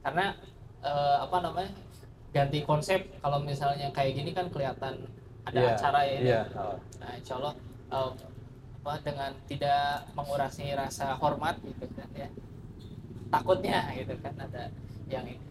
[0.00, 0.32] karena
[0.80, 1.68] eh, apa namanya
[2.32, 5.04] ganti konsep kalau misalnya kayak gini kan kelihatan
[5.44, 6.28] ada Iya, acara ya ini.
[6.32, 6.40] Iya.
[6.96, 7.52] nah insya Allah
[7.92, 8.10] eh,
[8.80, 9.84] apa dengan tidak
[10.16, 12.28] mengurangi rasa hormat gitu kan ya
[13.28, 14.72] takutnya gitu kan ada
[15.12, 15.44] yang ini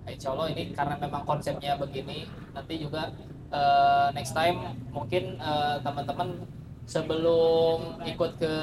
[0.00, 3.10] Nah, insya Allah ini karena memang konsepnya begini nanti juga
[3.50, 5.34] eh, next time mungkin
[5.82, 6.46] teman-teman
[6.86, 8.54] sebelum ikut ke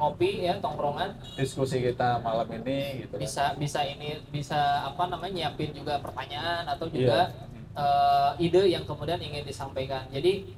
[0.00, 3.20] ngopi ya tongkrongan diskusi kita malam ini gitu kan.
[3.20, 6.94] bisa bisa ini bisa apa namanya nyiapin juga pertanyaan atau Iya.
[6.96, 7.18] juga
[7.76, 10.48] eh, ide yang kemudian ingin disampaikan jadi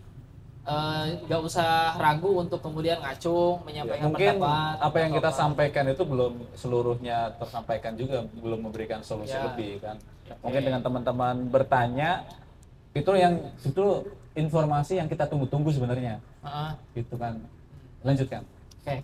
[0.62, 5.36] eh, nggak usah ragu untuk kemudian ngacung Ya, menyampaikan mungkin pendapat apa yang kita apa.
[5.36, 9.42] sampaikan itu belum seluruhnya tersampaikan juga belum memberikan solusi Ya.
[9.44, 10.38] lebih kan Oke.
[10.40, 12.10] mungkin dengan teman-teman bertanya
[12.92, 13.84] itu yang itu
[14.32, 16.70] informasi yang kita tunggu-tunggu sebenarnya Heeh.
[16.96, 17.42] gitu kan
[18.00, 18.46] lanjutkan
[18.80, 19.02] Oke.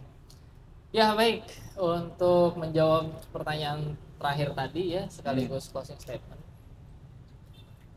[0.89, 1.45] Ya baik
[1.77, 6.41] untuk menjawab pertanyaan terakhir tadi ya sekaligus closing statement.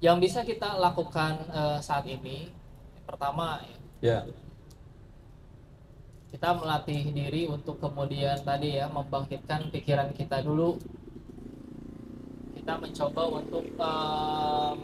[0.03, 2.51] Yang bisa kita lakukan eh, saat ini
[3.07, 3.63] pertama
[4.03, 4.27] ya
[6.35, 10.75] kita melatih diri untuk kemudian tadi ya membangkitkan pikiran kita dulu.
[12.59, 14.77] Kita mencoba untuk em,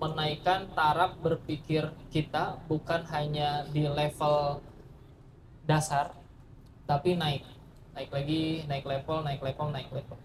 [0.00, 4.64] menaikkan taraf berpikir kita bukan hanya di level
[5.64, 6.25] dasar
[6.86, 7.42] tapi naik.
[7.92, 10.18] Naik lagi naik level naik level naik level.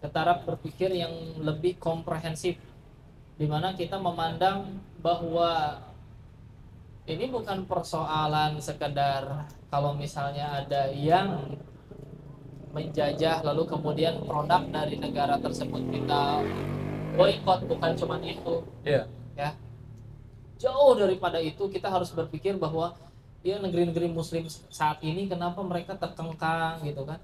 [0.00, 1.12] Ke taraf berpikir yang
[1.44, 2.56] lebih komprehensif.
[3.36, 5.80] Di mana kita memandang bahwa
[7.08, 11.56] ini bukan persoalan sekedar kalau misalnya ada yang
[12.70, 16.44] menjajah lalu kemudian produk dari negara tersebut kita
[17.16, 17.68] boykot.
[17.68, 18.64] Bukan cuma itu.
[18.84, 19.04] Ya
[19.40, 19.50] ya.
[20.60, 22.92] Jauh daripada itu kita harus berpikir bahwa
[23.40, 27.20] ya negeri-negeri muslim saat ini kenapa mereka terkengkang gitu kan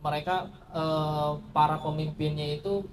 [0.00, 0.34] mereka
[0.72, 2.84] eh, para pemimpinnya itu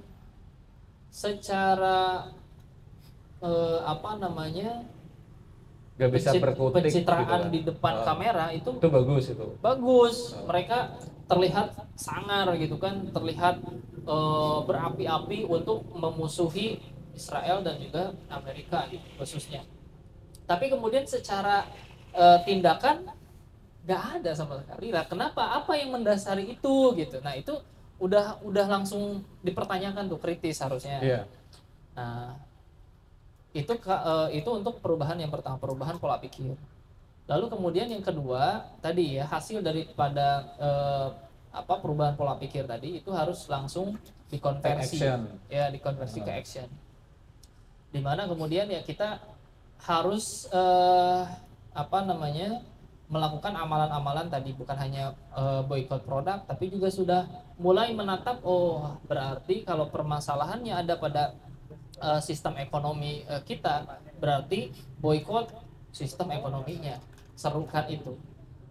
[1.09, 2.31] secara
[3.39, 4.85] eh, apa namanya
[5.97, 7.41] nggak bisa pencit- berkutik pencitraan gitu kan.
[7.49, 8.05] di depan Oh.
[8.05, 10.45] kamera itu itu bagus itu bagus Oh.
[10.45, 10.93] mereka
[11.27, 11.67] terlihat
[11.97, 13.59] sangar gitu kan terlihat
[14.07, 16.79] eh, berapi-api untuk memusuhi
[17.11, 19.65] Israel dan juga Amerika gitu, khususnya
[20.45, 21.65] tapi kemudian secara
[22.17, 23.13] eh, tindakan
[23.87, 24.91] nggak ada sama sekali.
[24.91, 25.61] Lah kenapa?
[25.63, 27.23] Apa yang mendasari itu gitu.
[27.23, 27.55] Nah itu
[27.97, 30.99] udah udah langsung dipertanyakan tuh kritis harusnya.
[31.01, 31.21] Iya.
[31.97, 32.37] Nah,
[33.55, 36.53] itu eh, itu untuk perubahan yang pertama, perubahan pola pikir.
[37.27, 41.07] Lalu kemudian yang kedua, tadi ya hasil daripada eh,
[41.55, 43.97] apa perubahan pola pikir tadi itu harus langsung
[44.29, 45.01] dikonversi.
[45.49, 46.69] Ya dikonversi ke action.
[47.89, 49.17] Di mana kemudian ya kita
[49.89, 51.21] harus eh,
[51.77, 52.65] apa namanya
[53.07, 54.57] melakukan amalan-amalan tadi.
[54.57, 57.29] Bukan hanya eh, boykot produk tapi juga sudah
[57.61, 61.37] mulai menatap oh berarti kalau permasalahannya ada pada
[62.01, 63.85] eh, sistem ekonomi eh, kita
[64.17, 65.53] berarti boykot
[65.93, 66.97] sistem ekonominya.
[67.37, 68.17] Serukan itu?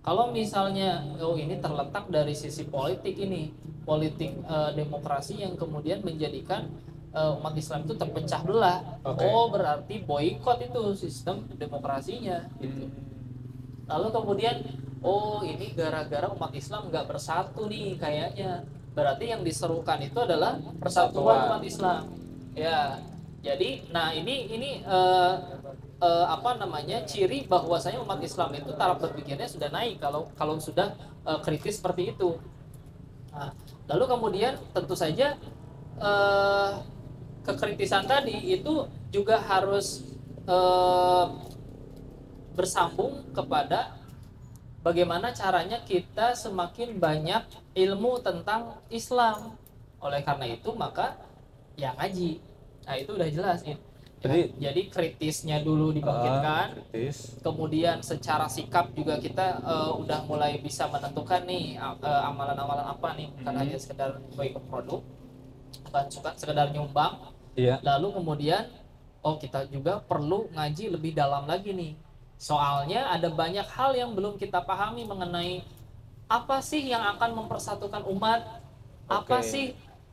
[0.02, 3.54] Kalau misalnya oh ini terletak dari sisi politik ini
[3.86, 6.66] politik eh, demokrasi yang kemudian menjadikan
[7.14, 8.78] eh, umat Islam itu terpecah belah.
[9.06, 9.22] Oke.
[9.26, 12.90] oh berarti boykot itu sistem demokrasinya gitu.
[13.86, 14.56] Lalu kemudian
[15.04, 18.66] oh ini gara-gara umat Islam nggak bersatu nih kayaknya.
[18.96, 21.52] Berarti yang diserukan itu adalah persatuan.
[21.52, 22.02] umat Islam.
[22.56, 22.98] Ya
[23.44, 25.34] jadi nah ini ini eh,
[26.02, 30.92] eh, apa namanya ciri bahwasanya umat Islam itu taraf berpikirnya sudah naik kalau kalau sudah
[31.24, 32.36] eh, kritis seperti itu.
[33.32, 33.52] Nah,
[33.86, 35.36] lalu kemudian tentu saja
[36.00, 36.70] eh,
[37.46, 40.02] kekritisan tadi itu juga harus
[40.44, 41.26] eh,
[42.56, 43.94] bersambung kepada
[44.80, 47.42] bagaimana caranya kita semakin banyak
[47.74, 49.58] ilmu tentang Islam.
[50.00, 51.18] Oleh karena itu maka
[51.74, 52.40] ya ngaji.
[52.86, 53.76] Nah, itu udah jelas ya.
[54.16, 60.56] Jadi- jadi kritisnya dulu dibangkitkan, Ah, kritis kemudian secara sikap juga kita eh, udah mulai
[60.58, 63.60] bisa menentukan nih eh, amalan-amalan apa nih, bukan Hmm.
[63.60, 65.00] hanya sekedar boykot produk,
[65.84, 68.68] bukan suka sekedar nyumbang, iya lalu kemudian
[69.24, 71.92] oh kita juga perlu ngaji lebih dalam lagi nih
[72.36, 75.64] soalnya ada banyak hal yang belum kita pahami mengenai
[76.28, 78.60] apa sih yang akan mempersatukan umat
[79.08, 79.48] apa Oke.
[79.48, 79.66] sih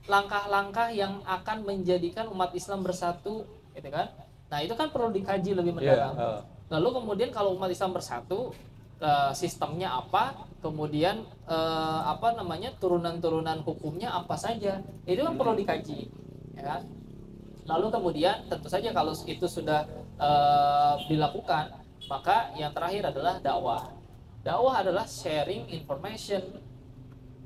[0.08, 3.44] langkah-langkah yang akan menjadikan umat Islam bersatu
[3.76, 4.10] gitu kan
[4.48, 6.42] nah itu kan perlu dikaji lebih iya mendalam eh,
[6.74, 8.50] Lalu kemudian kalau umat Islam bersatu,
[8.98, 16.10] eh, sistemnya apa, kemudian eh, apa namanya turunan-turunan hukumnya apa saja, itu kan perlu dikaji,
[16.58, 16.62] ya.
[16.66, 16.82] kan?
[17.64, 19.88] Lalu kemudian tentu saja kalau itu sudah
[20.20, 21.80] eh, dilakukan,
[22.12, 23.92] maka yang terakhir adalah dakwah.
[24.44, 26.44] Dakwah adalah sharing information,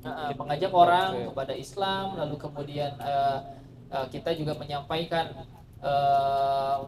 [0.02, 1.26] eh, mengajak orang Oke.
[1.30, 3.38] kepada Islam, lalu kemudian eh,
[3.94, 5.46] eh, kita juga menyampaikan
[5.78, 6.78] eh,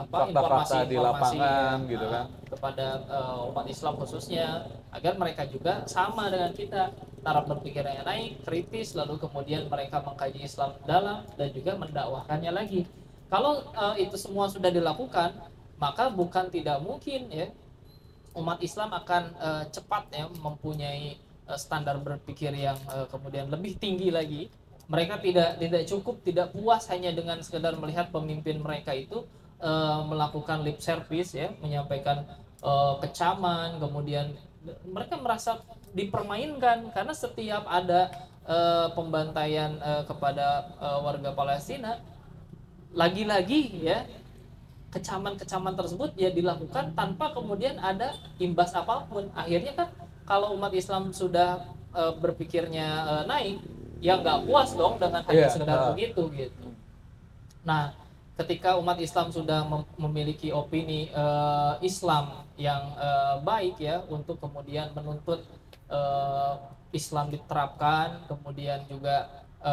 [0.00, 2.24] apa di informasi-informasi lapangan gitu kan.
[2.50, 4.46] kepada eh, umat Islam khususnya
[4.90, 6.90] agar mereka juga sama dengan kita
[7.22, 12.86] taraf berpikirnya naik kritis lalu kemudian mereka mengkaji Islam dalam dan juga mendakwahkannya lagi
[13.30, 15.36] kalau eh, itu semua sudah dilakukan
[15.80, 17.48] maka bukan tidak mungkin ya
[18.34, 21.18] umat Islam akan uh, cepat ya mempunyai
[21.50, 24.46] uh, standar berpikir yang uh, kemudian lebih tinggi lagi.
[24.90, 29.22] Mereka tidak tidak cukup tidak puas hanya dengan sekedar melihat pemimpin mereka itu
[29.62, 32.26] uh, melakukan lip service ya, menyampaikan
[32.62, 34.34] uh, kecaman, kemudian
[34.86, 35.62] mereka merasa
[35.94, 38.10] dipermainkan karena setiap ada
[38.46, 41.98] uh, pembantaian uh, kepada uh, warga Palestina
[42.90, 44.06] lagi-lagi ya
[44.90, 48.10] kecaman-kecaman tersebut ya dilakukan tanpa kemudian ada
[48.42, 49.88] imbas apa pun akhirnya kan
[50.26, 51.62] kalau umat Islam sudah
[51.94, 53.56] e, berpikirnya e, naik
[54.02, 55.86] ya nggak puas dong dengan hanya yeah, sekedar uh.
[55.94, 56.66] begitu gitu
[57.62, 57.94] nah
[58.40, 61.24] ketika umat Islam sudah mem memiliki opini e,
[61.84, 63.08] Islam yang e,
[63.44, 65.44] baik ya untuk kemudian menuntut
[65.88, 66.00] e,
[66.96, 69.28] Islam diterapkan kemudian juga
[69.60, 69.72] e,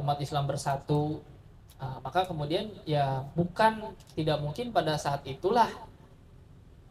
[0.00, 1.20] umat Islam bersatu
[1.80, 5.72] Nah, maka kemudian ya bukan tidak mungkin pada saat itulah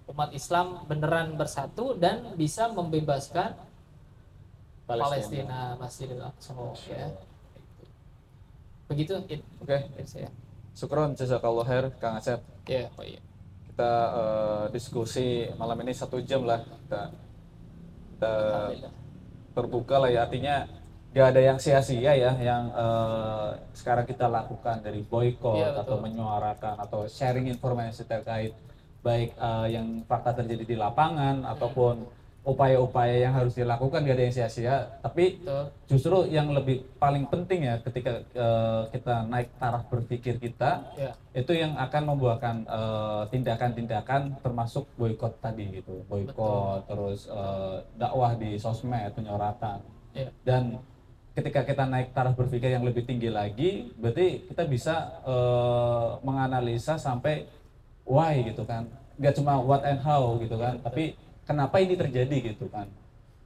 [0.09, 3.53] umat Islam beneran bersatu dan bisa membebaskan
[4.89, 6.57] Palestina, Palestina Masjidil Aqsa
[6.89, 7.13] ya.
[8.89, 9.37] Begitu Oke.
[9.61, 10.25] Okay.
[10.25, 10.33] Ya.
[10.79, 12.39] Syukron jazakallah khair Kang Asep.
[12.63, 13.19] Ya, oh iya.
[13.67, 17.01] Kita uh, diskusi malam ini satu jam lah kita,
[18.15, 18.33] kita
[19.51, 20.63] terbuka lah ya artinya
[21.11, 26.79] gak ada yang sia-sia ya yang uh, sekarang kita lakukan dari boykot ya, atau menyuarakan
[26.79, 28.55] atau sharing informasi terkait
[29.03, 31.59] baik uh, yang fakta terjadi di lapangan ya.
[31.59, 32.07] ataupun
[32.49, 35.65] upaya-upaya yang harus dilakukan gak ada yang sia-sia tapi betul.
[35.85, 41.13] justru yang lebih paling penting ya ketika uh, kita naik taraf berpikir kita ya.
[41.37, 42.55] itu yang akan membuahkan
[43.29, 49.79] tindakan-tindakan uh, termasuk boykot tadi gitu boykot terus uh, dakwah di sosmed penyuaratan
[50.17, 50.29] ya.
[50.41, 50.81] dan
[51.39, 57.47] ketika kita naik taraf berpikir yang lebih tinggi lagi, berarti kita bisa uh, menganalisa sampai
[58.03, 58.91] why gitu kan.
[59.19, 61.15] Gak cuma what and how gitu kan, tapi
[61.49, 62.85] kenapa ini terjadi gitu kan.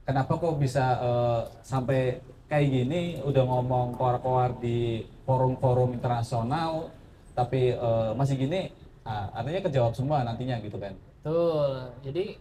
[0.04, 6.92] Kenapa kok bisa uh, sampai kayak gini udah ngomong koar-koar di forum-forum internasional
[7.32, 8.68] tapi uh, masih gini
[9.00, 10.92] nah, artinya kejawab semua nantinya gitu kan.
[11.24, 11.88] Tuh.
[12.04, 12.36] Jadi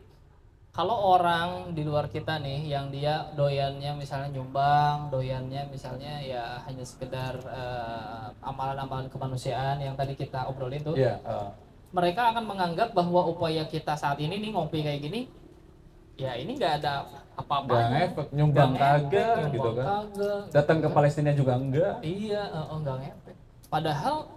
[0.74, 6.82] kalau orang di luar kita nih yang dia doyannya misalnya nyumbang, doyannya misalnya ya hanya
[6.82, 11.50] sekedar uh, amalan-amalan kemanusiaan yang tadi kita obrolin tuh, yeah, iya, uh.
[11.94, 15.30] mereka akan menganggap bahwa upaya kita saat ini nih ngopi kayak gini,
[16.18, 17.74] ya ini nggak ada apa-apa.
[17.74, 19.86] Gak efek, nyumbang kagak gitu kan.
[19.86, 20.42] Kagak.
[20.54, 22.00] Datang ke Palestina juga enggak.
[22.06, 23.36] Iya, uh, enggak ngefek.
[23.74, 24.30] Padahal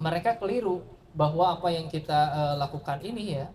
[0.00, 0.80] mereka keliru
[1.12, 3.46] bahwa apa yang kita uh, lakukan ini ya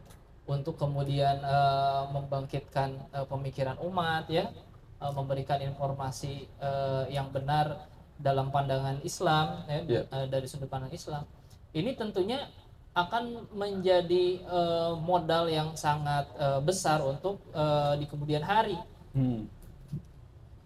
[0.43, 4.51] untuk kemudian uh, membangkitkan uh, pemikiran umat ya
[4.99, 7.87] uh, memberikan informasi uh, yang benar
[8.19, 10.03] dalam pandangan Islam ya yeah.
[10.11, 11.23] uh, dari sudut pandang Islam
[11.71, 12.51] ini tentunya
[12.93, 18.77] akan menjadi uh, modal yang sangat uh, besar untuk uh, di kemudian hari.
[19.13, 19.45] Hmm.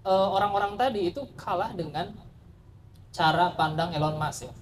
[0.07, 2.15] uh, orang-orang tadi itu kalah dengan
[3.11, 4.53] cara pandang Elon Musk ya.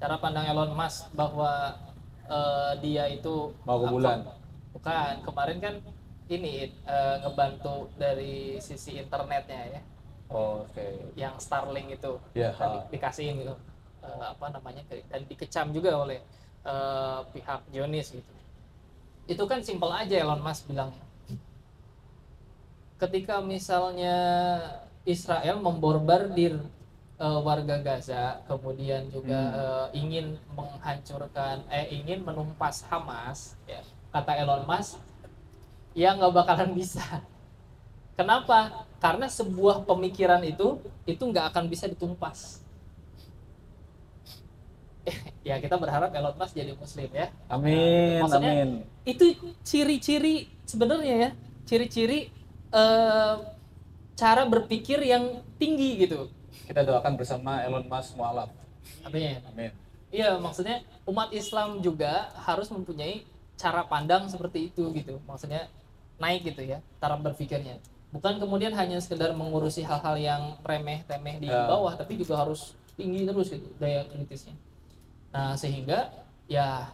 [0.00, 1.76] Cara pandang Elon Musk bahwa
[2.28, 4.28] uh, dia itu mau ke bulan.
[4.72, 5.14] bukan.
[5.24, 5.74] Kemarin kan
[6.28, 9.80] ini uh, ngebantu dari sisi internetnya ya.
[10.32, 10.72] Oh, oke.
[10.72, 10.92] Okay.
[11.16, 12.16] yang Starlink itu.
[12.32, 13.56] Yeah, di, dikasihin gitu.
[14.02, 16.18] Uh, apa namanya dan dikecam juga oleh
[16.66, 18.34] uh, pihak Jonis gitu.
[19.26, 20.90] Itu kan simpel aja Elon Musk bilang
[23.02, 24.14] ketika misalnya
[25.02, 26.62] Israel memborbardir
[27.18, 29.58] uh, warga Gaza kemudian juga hmm.
[29.58, 33.82] uh, ingin menghancurkan eh ingin menumpas Hamas ya
[34.14, 35.02] kata Elon Musk
[35.98, 37.02] ya nggak bakalan bisa.
[38.12, 38.86] Kenapa?
[39.02, 40.78] Karena sebuah pemikiran itu
[41.08, 42.61] itu nggak akan bisa ditumpas
[45.48, 48.70] ya kita berharap Elon Musk jadi muslim ya amin nah, maksudnya amin
[49.02, 49.26] itu
[49.66, 51.30] ciri-ciri sebenarnya ya
[51.66, 52.30] ciri-ciri
[52.70, 53.42] uh,
[54.14, 56.30] cara berpikir yang tinggi gitu
[56.72, 58.50] kita doakan bersama Elon Musk mualaf.
[59.04, 59.42] Amin.
[59.50, 59.70] Amin.
[60.12, 63.24] Iya, maksudnya umat Islam juga harus mempunyai
[63.60, 65.20] cara pandang seperti itu gitu.
[65.28, 65.68] Maksudnya
[66.16, 67.76] naik gitu ya, cara berpikirnya.
[68.12, 71.68] Bukan kemudian hanya sekedar mengurusi hal-hal yang remeh-temeh di ya.
[71.68, 74.52] bawah, tapi juga harus tinggi terus gitu daya kritisnya.
[75.32, 76.12] Nah, sehingga
[76.46, 76.92] ya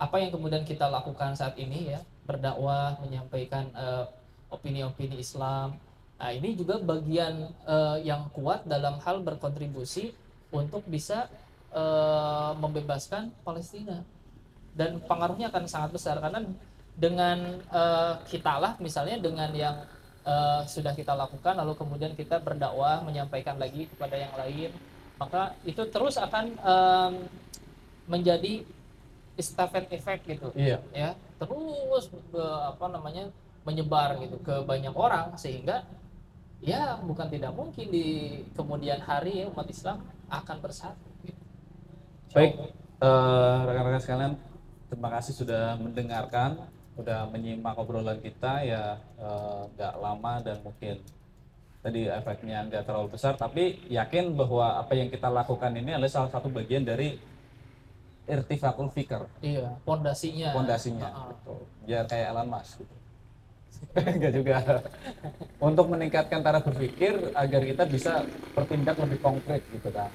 [0.00, 4.08] apa yang kemudian kita lakukan saat ini ya, berdakwah, menyampaikan uh,
[4.48, 5.76] opini-opini Islam,
[6.18, 10.10] Nah, ini juga bagian uh, yang kuat dalam hal berkontribusi
[10.50, 11.30] untuk bisa
[11.70, 14.02] uh, membebaskan Palestina.
[14.74, 16.42] Dan pengaruhnya akan sangat besar karena
[16.98, 19.86] dengan uh, kita lah misalnya dengan yang
[20.26, 24.74] uh, sudah kita lakukan lalu kemudian kita berdakwah menyampaikan lagi kepada yang lain,
[25.18, 27.12] maka itu terus akan um,
[28.06, 28.64] menjadi
[29.38, 30.50] estafet efek gitu.
[30.54, 30.78] Iya.
[30.90, 33.30] Ya, terus be- apa namanya
[33.62, 35.84] menyebar gitu ke banyak orang sehingga
[36.58, 38.06] ya bukan tidak mungkin di
[38.56, 41.44] kemudian hari ya umat Islam akan bersatu gitu.
[42.34, 44.32] Baik, eh, rekan-rekan sekalian,
[44.90, 46.66] terima kasih sudah mendengarkan,
[46.98, 50.98] sudah menyimak obrolan kita ya eh, nggak lama dan mungkin
[51.78, 56.30] tadi efeknya nggak terlalu besar, tapi yakin bahwa apa yang kita lakukan ini adalah salah
[56.30, 57.14] satu bagian dari
[58.28, 60.52] irtifakul fikr, Iya, pondasinya.
[60.52, 61.28] fondasinya, Heeh.
[61.32, 61.54] gitu.
[61.88, 62.84] biar kayak Elon Musk.
[62.84, 62.94] Gitu.
[64.18, 64.56] Enggak juga.
[65.62, 68.12] Untuk meningkatkan cara berpikir agar kita bisa
[68.52, 70.10] bertindak lebih konkret gitu kan.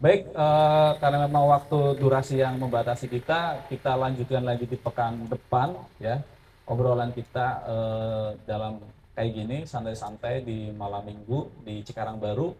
[0.00, 5.76] Baik, eh, karena memang waktu durasi yang membatasi kita, kita lanjutkan lagi di pekan depan
[6.00, 6.20] ya.
[6.68, 8.76] Obrolan kita eh, dalam
[9.14, 12.54] kayak gini santai-santai di malam minggu di Cikarang Baru.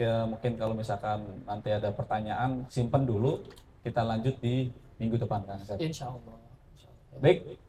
[0.00, 3.44] Ya, mungkin kalau misalkan nanti ada pertanyaan simpen dulu,
[3.84, 5.60] kita lanjut di minggu depan kan.
[5.76, 6.36] Insya Allah.
[6.72, 7.20] Insya Allah.
[7.20, 7.60] Baik,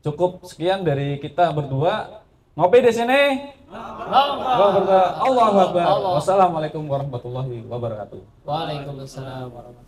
[0.00, 2.24] cukup sekian dari kita berdua.
[2.56, 3.20] Ngopi di sini.
[3.68, 5.20] Allah.
[5.20, 6.12] Allah.
[6.16, 8.48] Wassalamualaikum warahmatullahi wabarakatuh.
[8.48, 9.85] Waalaikumsalam warahmatullahi